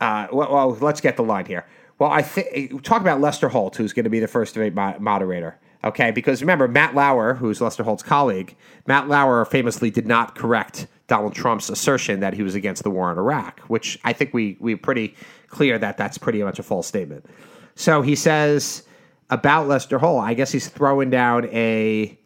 Uh, 0.00 0.28
well, 0.32 0.52
well, 0.52 0.70
let's 0.80 1.00
get 1.00 1.16
the 1.16 1.24
line 1.24 1.44
here. 1.44 1.66
Well, 1.98 2.10
I 2.10 2.22
think 2.22 2.84
talk 2.84 3.00
about 3.00 3.20
Lester 3.20 3.48
Holt, 3.48 3.74
who's 3.76 3.92
going 3.92 4.04
to 4.04 4.10
be 4.10 4.20
the 4.20 4.28
first 4.28 4.54
debate 4.54 4.74
moderator. 5.00 5.58
Okay, 5.84 6.10
because 6.10 6.40
remember 6.40 6.66
Matt 6.68 6.94
Lauer, 6.94 7.34
who's 7.34 7.60
Lester 7.60 7.82
Holt's 7.82 8.02
colleague, 8.02 8.56
Matt 8.86 9.08
Lauer 9.08 9.44
famously 9.44 9.90
did 9.90 10.06
not 10.06 10.34
correct 10.34 10.86
Donald 11.06 11.34
Trump's 11.34 11.70
assertion 11.70 12.20
that 12.20 12.34
he 12.34 12.42
was 12.42 12.54
against 12.54 12.82
the 12.82 12.90
war 12.90 13.10
in 13.12 13.18
Iraq, 13.18 13.60
which 13.62 13.98
I 14.04 14.12
think 14.12 14.34
we 14.34 14.56
we 14.60 14.76
pretty 14.76 15.14
clear 15.48 15.78
that 15.78 15.96
that's 15.96 16.18
pretty 16.18 16.42
much 16.42 16.58
a 16.58 16.62
false 16.62 16.86
statement. 16.86 17.26
So 17.74 18.02
he 18.02 18.14
says 18.14 18.82
about 19.30 19.68
Lester 19.68 19.98
Holt, 19.98 20.24
I 20.24 20.34
guess 20.34 20.52
he's 20.52 20.68
throwing 20.68 21.10
down 21.10 21.46
a 21.46 22.18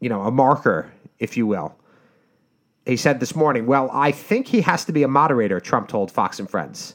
you 0.00 0.08
know, 0.08 0.22
a 0.22 0.30
marker, 0.30 0.92
if 1.18 1.36
you 1.36 1.46
will. 1.46 1.74
He 2.84 2.96
said 2.96 3.18
this 3.18 3.34
morning, 3.34 3.66
"Well, 3.66 3.90
I 3.92 4.12
think 4.12 4.46
he 4.46 4.60
has 4.60 4.84
to 4.84 4.92
be 4.92 5.02
a 5.02 5.08
moderator," 5.08 5.58
Trump 5.58 5.88
told 5.88 6.12
Fox 6.12 6.38
and 6.38 6.48
Friends. 6.48 6.94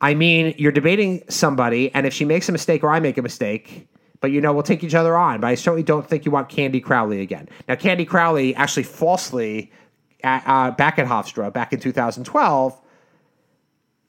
I 0.00 0.14
mean, 0.14 0.54
you're 0.58 0.72
debating 0.72 1.24
somebody, 1.28 1.92
and 1.92 2.06
if 2.06 2.14
she 2.14 2.24
makes 2.24 2.48
a 2.48 2.52
mistake 2.52 2.84
or 2.84 2.90
I 2.90 3.00
make 3.00 3.18
a 3.18 3.22
mistake, 3.22 3.88
but 4.20 4.30
you 4.30 4.40
know, 4.40 4.52
we'll 4.52 4.62
take 4.62 4.84
each 4.84 4.94
other 4.94 5.16
on. 5.16 5.40
But 5.40 5.48
I 5.48 5.54
certainly 5.56 5.82
don't 5.82 6.06
think 6.06 6.24
you 6.24 6.30
want 6.30 6.48
Candy 6.48 6.80
Crowley 6.80 7.20
again. 7.20 7.48
Now, 7.68 7.74
Candy 7.74 8.04
Crowley 8.04 8.54
actually 8.54 8.84
falsely, 8.84 9.72
uh, 10.22 10.70
back 10.72 10.98
at 10.98 11.06
Hofstra, 11.06 11.52
back 11.52 11.72
in 11.72 11.80
2012, 11.80 12.80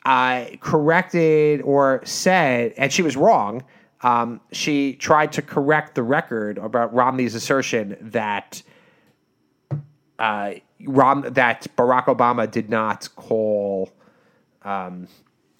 uh, 0.09 0.45
corrected 0.59 1.61
or 1.61 2.01
said, 2.03 2.73
and 2.77 2.91
she 2.91 3.03
was 3.03 3.15
wrong. 3.15 3.63
Um, 4.01 4.41
she 4.51 4.93
tried 4.93 5.31
to 5.33 5.43
correct 5.43 5.93
the 5.93 6.01
record 6.01 6.57
about 6.57 6.91
Romney's 6.91 7.35
assertion 7.35 7.95
that 8.01 8.63
uh, 10.17 10.53
Rom, 10.83 11.25
that 11.29 11.67
Barack 11.77 12.05
Obama 12.05 12.49
did 12.49 12.71
not 12.71 13.07
call 13.15 13.91
um, 14.63 15.07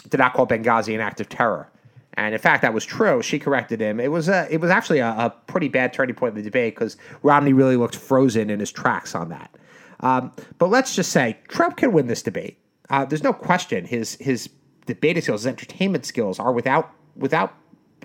did 0.09 0.17
not 0.17 0.33
call 0.33 0.47
Benghazi 0.47 0.95
an 0.95 0.99
act 0.99 1.21
of 1.21 1.29
terror. 1.29 1.69
And 2.15 2.33
in 2.33 2.41
fact, 2.41 2.63
that 2.63 2.73
was 2.73 2.83
true. 2.83 3.21
She 3.21 3.37
corrected 3.37 3.79
him. 3.79 3.99
It 3.99 4.11
was 4.11 4.29
a, 4.29 4.47
it 4.49 4.59
was 4.61 4.71
actually 4.71 4.97
a, 4.97 5.09
a 5.09 5.29
pretty 5.45 5.67
bad 5.67 5.93
turning 5.93 6.15
point 6.15 6.31
in 6.35 6.37
the 6.37 6.49
debate 6.49 6.73
because 6.73 6.97
Romney 7.21 7.53
really 7.53 7.77
looked 7.77 7.95
frozen 7.95 8.49
in 8.49 8.59
his 8.59 8.71
tracks 8.71 9.13
on 9.13 9.29
that. 9.29 9.55
Um, 9.99 10.31
but 10.57 10.71
let's 10.71 10.95
just 10.95 11.11
say 11.11 11.37
Trump 11.49 11.77
can 11.77 11.91
win 11.91 12.07
this 12.07 12.23
debate. 12.23 12.58
Uh, 12.89 13.05
there's 13.05 13.23
no 13.23 13.33
question 13.33 13.85
his 13.85 14.15
his 14.15 14.49
debating 14.85 15.21
skills, 15.21 15.41
his 15.41 15.47
entertainment 15.47 16.05
skills 16.05 16.39
are 16.39 16.51
without 16.51 16.91
without 17.15 17.53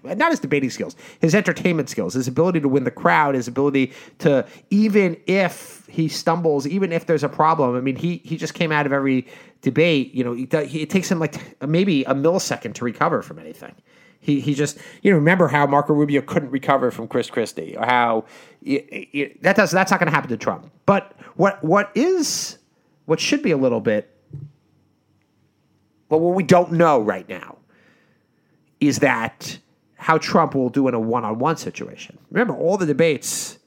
not 0.03 0.31
his 0.31 0.40
debating 0.40 0.70
skills, 0.70 0.97
his 1.20 1.35
entertainment 1.35 1.88
skills, 1.88 2.14
his 2.14 2.29
ability 2.29 2.61
to 2.61 2.68
win 2.68 2.85
the 2.85 2.90
crowd, 2.90 3.35
his 3.35 3.49
ability 3.49 3.92
to 4.18 4.47
even 4.70 5.16
if 5.27 5.87
he 5.88 6.09
stumbles, 6.09 6.66
even 6.66 6.92
if 6.92 7.07
there's 7.07 7.25
a 7.25 7.29
problem. 7.29 7.75
I 7.77 7.81
mean, 7.81 7.97
he 7.97 8.18
he 8.25 8.37
just 8.37 8.55
came 8.55 8.70
out 8.70 8.87
of 8.87 8.92
every 8.92 9.27
debate. 9.62 10.12
You 10.14 10.25
know, 10.25 10.33
he, 10.35 10.47
he, 10.66 10.83
it 10.83 10.90
takes 10.90 11.11
him 11.11 11.18
like 11.18 11.66
maybe 11.66 12.05
a 12.05 12.14
millisecond 12.14 12.75
to 12.75 12.85
recover 12.85 13.23
from 13.23 13.38
anything. 13.38 13.75
He 14.20 14.40
he 14.40 14.55
just 14.55 14.79
you 15.03 15.11
know 15.11 15.16
remember 15.16 15.49
how 15.49 15.66
Marco 15.66 15.94
Rubio 15.94 16.20
couldn't 16.23 16.51
recover 16.51 16.90
from 16.90 17.09
Chris 17.09 17.31
Christie 17.31 17.77
or 17.77 17.87
how 17.87 18.25
that 18.62 19.57
does 19.57 19.70
that's 19.70 19.90
not 19.90 20.01
going 20.01 20.07
to 20.09 20.14
happen 20.14 20.31
to 20.31 20.37
Trump. 20.37 20.70
But 20.87 21.12
what 21.37 21.62
what 21.64 21.90
is 21.94 22.59
what 23.07 23.20
should 23.20 23.42
be 23.42 23.51
a 23.51 23.57
little 23.57 23.81
bit 23.81 24.13
well 26.16 26.29
what 26.29 26.37
we 26.37 26.42
don't 26.42 26.72
know 26.72 27.00
right 27.00 27.29
now 27.29 27.59
is 28.81 28.98
that 28.98 29.59
how 29.96 30.18
Trump 30.18 30.55
will 30.55 30.68
do 30.68 30.87
in 30.88 30.94
a 30.94 31.00
one-on-one 31.00 31.57
situation. 31.57 32.18
Remember 32.31 32.55
all 32.55 32.77
the 32.77 32.87
debates 32.87 33.59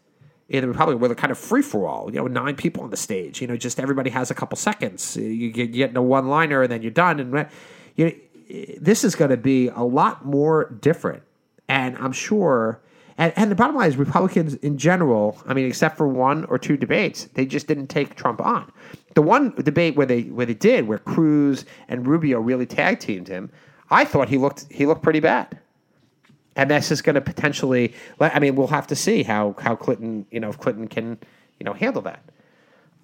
in 0.50 0.62
the 0.62 0.68
Republic 0.68 1.00
were 1.00 1.16
kind 1.16 1.32
of 1.32 1.38
free 1.38 1.62
for 1.62 1.88
all. 1.88 2.14
You 2.14 2.20
know, 2.20 2.28
nine 2.28 2.56
people 2.56 2.84
on 2.84 2.90
the 2.90 2.98
stage. 2.98 3.42
You 3.42 3.48
know, 3.48 3.58
just 3.58 3.80
everybody 3.80 4.10
has 4.12 4.30
a 4.30 4.36
couple 4.36 4.56
seconds. 4.56 5.18
You 5.18 5.52
get, 5.52 5.70
you 5.70 5.78
get 5.78 5.90
in 5.90 5.98
a 5.98 6.02
one-liner 6.02 6.62
and 6.64 6.72
then 6.72 6.82
you're 6.82 6.92
done. 6.92 7.20
And 7.20 7.50
you 7.96 8.06
know, 8.06 8.12
this 8.80 9.04
is 9.04 9.16
going 9.16 9.32
to 9.32 9.38
be 9.38 9.70
a 9.70 9.82
lot 9.84 10.26
more 10.26 10.70
different. 10.80 11.24
And 11.68 11.98
I'm 11.98 12.14
sure, 12.14 12.80
and, 13.18 13.34
and 13.36 13.52
the 13.52 13.56
bottom 13.56 13.76
line 13.76 13.90
is 13.90 13.98
Republicans 13.98 14.56
in 14.56 14.78
general, 14.78 15.42
I 15.48 15.54
mean, 15.54 15.66
except 15.66 15.98
for 15.98 16.08
one 16.08 16.46
or 16.46 16.58
two 16.58 16.78
debates, 16.78 17.26
they 17.34 17.46
just 17.46 17.68
didn't 17.68 17.88
take 17.88 18.16
Trump 18.16 18.42
on. 18.42 18.72
The 19.16 19.22
one 19.22 19.52
debate 19.56 19.96
where 19.96 20.06
they 20.06 20.24
where 20.24 20.46
they 20.46 20.54
did, 20.54 20.88
where 20.88 21.00
Cruz 21.00 21.66
and 21.88 22.06
Rubio 22.06 22.40
really 22.40 22.66
tag 22.66 23.00
teamed 23.00 23.28
him, 23.28 23.50
I 23.90 24.06
thought 24.06 24.30
he 24.30 24.38
looked 24.38 24.66
he 24.72 24.86
looked 24.86 25.04
pretty 25.04 25.20
bad. 25.20 25.60
And 26.56 26.72
this 26.72 26.92
is 26.92 27.04
going 27.04 27.14
to 27.14 27.22
potentially, 27.22 27.94
I 28.20 28.40
mean, 28.40 28.56
we'll 28.56 28.68
have 28.68 28.88
to 28.88 28.96
see 28.96 29.24
how 29.24 29.56
how 29.60 29.76
Clinton, 29.76 30.26
you 30.32 30.40
know, 30.40 30.50
if 30.50 30.58
Clinton 30.58 30.88
can, 30.88 31.20
you 31.60 31.64
know, 31.64 31.74
handle 31.74 32.02
that 32.04 32.24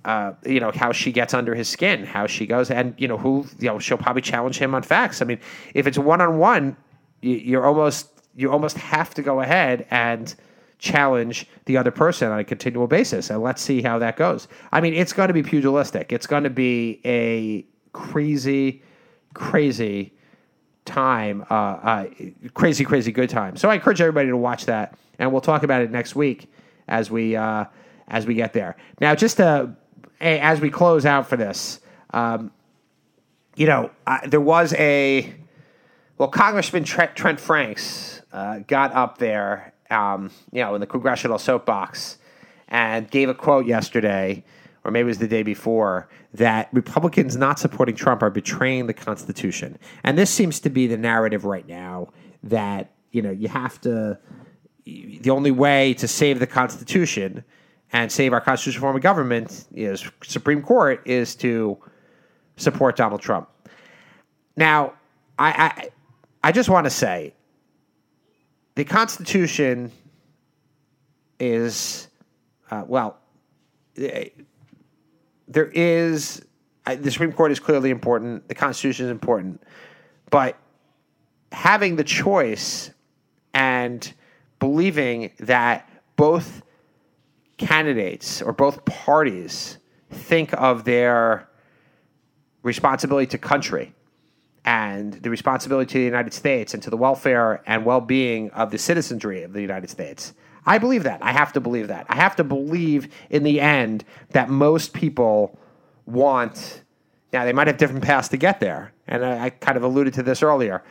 uh, 0.06 0.34
you 0.46 0.60
know 0.60 0.72
how 0.72 0.92
she 0.92 1.12
gets 1.12 1.34
under 1.34 1.56
his 1.56 1.70
skin, 1.70 2.06
how 2.06 2.28
she 2.28 2.46
goes, 2.46 2.70
and 2.70 2.94
you 2.98 3.08
know 3.08 3.18
who 3.18 3.46
you 3.60 3.68
know 3.68 3.80
she'll 3.80 3.98
probably 3.98 4.22
challenge 4.22 4.58
him 4.58 4.76
on 4.76 4.84
facts. 4.84 5.22
I 5.22 5.26
mean, 5.26 5.40
if 5.74 5.88
it's 5.88 5.98
one 5.98 6.22
on 6.22 6.38
one, 6.38 6.76
you're 7.22 7.66
almost 7.66 8.10
you 8.36 8.52
almost 8.52 8.78
have 8.78 9.14
to 9.16 9.22
go 9.22 9.42
ahead 9.42 9.86
and 9.90 10.34
challenge 10.80 11.48
the 11.66 11.78
other 11.78 11.92
person 11.92 12.32
on 12.32 12.40
a 12.40 12.44
continual 12.44 12.88
basis, 12.88 13.30
and 13.30 13.42
let's 13.42 13.62
see 13.62 13.82
how 13.82 14.00
that 14.00 14.18
goes. 14.18 14.48
I 14.72 14.82
mean, 14.82 14.94
it's 14.94 15.14
going 15.14 15.30
to 15.30 15.34
be 15.34 15.44
pugilistic. 15.44 16.12
It's 16.12 16.28
going 16.28 16.44
to 16.44 16.50
be 16.50 17.00
a 17.06 17.66
crazy, 17.94 18.84
crazy 19.34 20.14
time, 20.86 21.46
uh, 21.50 21.54
uh, 21.54 22.06
crazy, 22.54 22.84
crazy 22.84 23.12
good 23.12 23.30
time. 23.30 23.56
So 23.56 23.70
I 23.70 23.76
encourage 23.76 24.02
everybody 24.02 24.28
to 24.28 24.38
watch 24.38 24.66
that, 24.66 24.98
and 25.20 25.32
we'll 25.32 25.42
talk 25.42 25.64
about 25.64 25.82
it 25.82 25.92
next 25.92 26.16
week 26.16 26.52
as 26.88 27.10
we 27.10 27.36
uh, 27.36 27.66
as 28.08 28.26
we 28.26 28.34
get 28.34 28.54
there. 28.54 28.76
Now, 29.00 29.16
just 29.16 29.38
to 29.38 29.76
as 30.20 30.60
we 30.60 30.70
close 30.70 31.06
out 31.06 31.28
for 31.28 31.38
this, 31.38 31.80
um, 32.12 32.52
you 33.56 33.68
know, 33.68 33.92
there 34.28 34.42
was 34.42 34.74
a 34.74 35.34
well, 36.18 36.30
Congressman 36.30 36.84
Trent, 36.84 37.16
Trent 37.16 37.40
Franks 37.40 38.22
uh, 38.34 38.60
got 38.68 38.92
up 38.94 39.20
there, 39.20 39.74
um, 39.90 40.32
you 40.52 40.62
know, 40.62 40.76
in 40.76 40.82
the 40.82 40.88
congressional 40.88 41.38
soapbox 41.38 42.18
and 42.68 43.10
gave 43.10 43.30
a 43.30 43.34
quote 43.34 43.66
yesterday, 43.66 44.44
or 44.84 44.92
maybe 44.92 45.06
it 45.06 45.08
was 45.08 45.20
the 45.20 45.28
day 45.28 45.44
before, 45.44 46.10
that 46.34 46.68
Republicans 46.74 47.38
not 47.38 47.60
supporting 47.60 47.96
Trump 47.96 48.22
are 48.24 48.32
betraying 48.32 48.88
the 48.88 48.94
Constitution. 48.94 49.78
And 50.04 50.18
this 50.18 50.30
seems 50.30 50.60
to 50.62 50.70
be 50.70 50.88
the 50.88 50.98
narrative 50.98 51.46
right 51.46 51.68
now 51.68 52.10
that, 52.42 52.92
you 53.12 53.22
know, 53.22 53.32
you 53.32 53.48
have 53.48 53.80
to, 53.82 54.18
the 54.86 55.30
only 55.30 55.52
way 55.52 55.94
to 55.94 56.08
save 56.08 56.40
the 56.40 56.48
Constitution 56.48 57.44
and 57.94 58.12
save 58.12 58.34
our 58.34 58.42
constitutional 58.42 58.82
form 58.82 58.96
of 58.96 59.04
government 59.04 59.68
is 59.76 60.04
Supreme 60.24 60.64
Court 60.64 61.02
is 61.06 61.36
to 61.36 61.78
support 62.58 62.96
Donald 62.96 63.22
Trump. 63.22 63.48
Now, 64.58 64.94
I 65.38 65.50
I, 65.50 65.90
I 66.44 66.52
just 66.52 66.70
want 66.70 66.86
to 66.86 66.90
say 66.90 67.36
the 68.76 68.86
Constitution 68.86 69.92
is 71.40 72.08
uh, 72.72 72.84
well, 72.88 73.20
eh, 73.98 74.30
there 75.48 75.68
is 75.68 76.44
the 76.86 77.12
Supreme 77.12 77.32
Court 77.32 77.52
is 77.52 77.60
clearly 77.60 77.92
important. 77.92 78.48
The 78.48 78.56
Constitution 78.56 79.06
is 79.06 79.12
important, 79.12 79.62
but 80.30 80.58
having 81.52 81.96
the 81.96 82.04
choice 82.04 82.92
and 83.54 84.12
believing 84.60 85.32
that 85.40 85.90
both 86.16 86.64
candidates 87.58 88.42
or 88.42 88.54
both 88.54 88.84
parties 88.86 89.78
think 90.10 90.52
of 90.54 90.84
their 90.84 91.48
responsibility 92.64 93.28
to 93.28 93.38
country 93.38 93.94
and 94.66 95.14
the 95.14 95.30
responsibility 95.30 95.92
to 95.92 95.98
the 96.00 96.06
United 96.06 96.34
States 96.34 96.74
and 96.74 96.82
to 96.84 96.90
the 96.90 96.98
welfare 96.98 97.62
and 97.66 97.86
well 97.86 98.02
being 98.02 98.50
of 98.52 98.72
the 98.72 98.78
citizenry 98.78 99.44
of 99.44 99.54
the 99.54 99.62
United 99.62 99.90
States. 99.90 100.34
I 100.66 100.78
believe 100.78 101.04
that. 101.04 101.22
I 101.22 101.34
have 101.34 101.54
to 101.54 101.62
believe 101.62 101.90
that. 101.90 102.06
I 102.08 102.16
have 102.16 102.38
to 102.38 102.44
believe 102.44 103.14
in 103.30 103.44
the 103.44 103.60
end 103.60 104.06
that 104.30 104.50
most 104.50 104.94
people 104.94 105.60
want. 106.06 106.84
Now, 107.34 107.44
they 107.44 107.52
might 107.52 107.68
have 107.68 107.78
different 107.78 108.04
paths 108.06 108.30
to 108.30 108.38
get 108.38 108.60
there. 108.60 108.94
And 109.08 109.26
I, 109.26 109.46
I 109.46 109.50
kind 109.50 109.76
of 109.76 109.84
alluded 109.84 110.14
to 110.16 110.24
this 110.24 110.42
earlier 110.42 110.84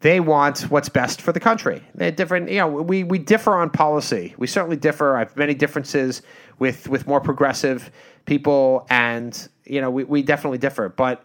they 0.00 0.18
want 0.18 0.62
what's 0.70 0.88
best 0.88 1.20
for 1.20 1.32
the 1.32 1.40
country. 1.40 1.82
They're 1.94 2.10
different, 2.10 2.50
you 2.50 2.56
know, 2.56 2.68
we, 2.68 3.04
we 3.04 3.18
differ 3.18 3.54
on 3.54 3.70
policy. 3.70 4.34
We 4.38 4.46
certainly 4.46 4.76
differ. 4.76 5.16
I 5.16 5.20
have 5.20 5.36
many 5.36 5.54
differences 5.54 6.22
with, 6.58 6.88
with 6.88 7.06
more 7.06 7.20
progressive 7.20 7.90
people, 8.24 8.86
and, 8.88 9.48
you 9.64 9.80
know, 9.80 9.90
we, 9.90 10.04
we 10.04 10.22
definitely 10.22 10.58
differ. 10.58 10.88
But 10.88 11.24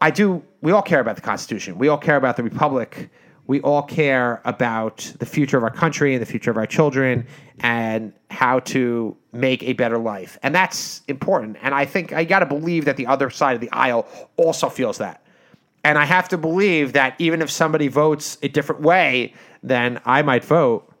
I 0.00 0.10
do, 0.10 0.42
we 0.60 0.72
all 0.72 0.82
care 0.82 1.00
about 1.00 1.16
the 1.16 1.22
Constitution. 1.22 1.78
We 1.78 1.88
all 1.88 1.98
care 1.98 2.16
about 2.16 2.36
the 2.36 2.42
Republic. 2.42 3.10
We 3.46 3.60
all 3.60 3.82
care 3.82 4.42
about 4.44 5.12
the 5.18 5.26
future 5.26 5.56
of 5.56 5.62
our 5.62 5.70
country 5.70 6.14
and 6.14 6.20
the 6.20 6.26
future 6.26 6.50
of 6.50 6.56
our 6.56 6.66
children 6.66 7.26
and 7.60 8.12
how 8.30 8.58
to 8.60 9.16
make 9.32 9.62
a 9.62 9.72
better 9.72 9.98
life. 9.98 10.38
And 10.42 10.54
that's 10.54 11.02
important. 11.08 11.56
And 11.62 11.74
I 11.74 11.84
think 11.84 12.12
I 12.12 12.24
got 12.24 12.40
to 12.40 12.46
believe 12.46 12.84
that 12.86 12.96
the 12.96 13.06
other 13.06 13.30
side 13.30 13.54
of 13.54 13.60
the 13.60 13.70
aisle 13.70 14.06
also 14.36 14.68
feels 14.68 14.98
that. 14.98 15.24
And 15.84 15.96
I 15.96 16.04
have 16.04 16.28
to 16.30 16.38
believe 16.38 16.94
that 16.94 17.14
even 17.18 17.40
if 17.40 17.50
somebody 17.50 17.86
votes 17.86 18.38
a 18.42 18.48
different 18.48 18.82
way 18.82 19.32
than 19.62 20.00
I 20.04 20.22
might 20.22 20.44
vote, 20.44 20.92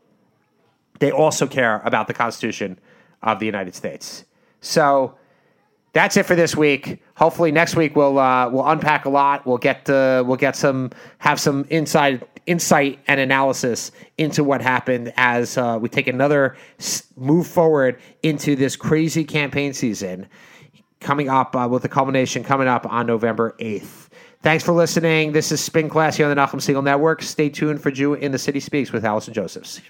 they 1.00 1.10
also 1.10 1.46
care 1.46 1.82
about 1.84 2.06
the 2.06 2.14
Constitution 2.14 2.78
of 3.22 3.40
the 3.40 3.46
United 3.46 3.74
States. 3.74 4.24
So 4.60 5.16
that's 5.96 6.16
it 6.18 6.24
for 6.26 6.34
this 6.34 6.54
week. 6.54 7.02
Hopefully 7.16 7.50
next 7.50 7.74
week 7.74 7.96
we'll 7.96 8.18
uh, 8.18 8.50
we'll 8.50 8.66
unpack 8.66 9.06
a 9.06 9.08
lot. 9.08 9.46
We'll 9.46 9.56
get 9.56 9.88
uh, 9.88 10.22
we'll 10.26 10.36
get 10.36 10.54
some 10.54 10.90
have 11.18 11.40
some 11.40 11.64
inside 11.70 12.22
insight 12.44 13.00
and 13.08 13.18
analysis 13.18 13.90
into 14.18 14.44
what 14.44 14.60
happened 14.60 15.12
as 15.16 15.56
uh, 15.56 15.78
we 15.80 15.88
take 15.88 16.06
another 16.06 16.54
move 17.16 17.46
forward 17.46 17.98
into 18.22 18.54
this 18.54 18.76
crazy 18.76 19.24
campaign 19.24 19.72
season 19.72 20.28
coming 21.00 21.30
up 21.30 21.56
uh, 21.56 21.66
with 21.68 21.82
the 21.82 21.88
culmination 21.88 22.44
coming 22.44 22.68
up 22.68 22.84
on 22.92 23.06
November 23.06 23.56
eighth. 23.58 24.10
Thanks 24.42 24.62
for 24.62 24.72
listening. 24.72 25.32
This 25.32 25.50
is 25.50 25.62
Spin 25.62 25.88
Class 25.88 26.16
here 26.16 26.26
on 26.26 26.36
the 26.36 26.40
Nachum 26.40 26.60
Segal 26.60 26.84
Network. 26.84 27.22
Stay 27.22 27.48
tuned 27.48 27.82
for 27.82 27.90
Jew 27.90 28.12
in 28.12 28.32
the 28.32 28.38
City 28.38 28.60
Speaks 28.60 28.92
with 28.92 29.04
Allison 29.04 29.32
Josephs. 29.32 29.80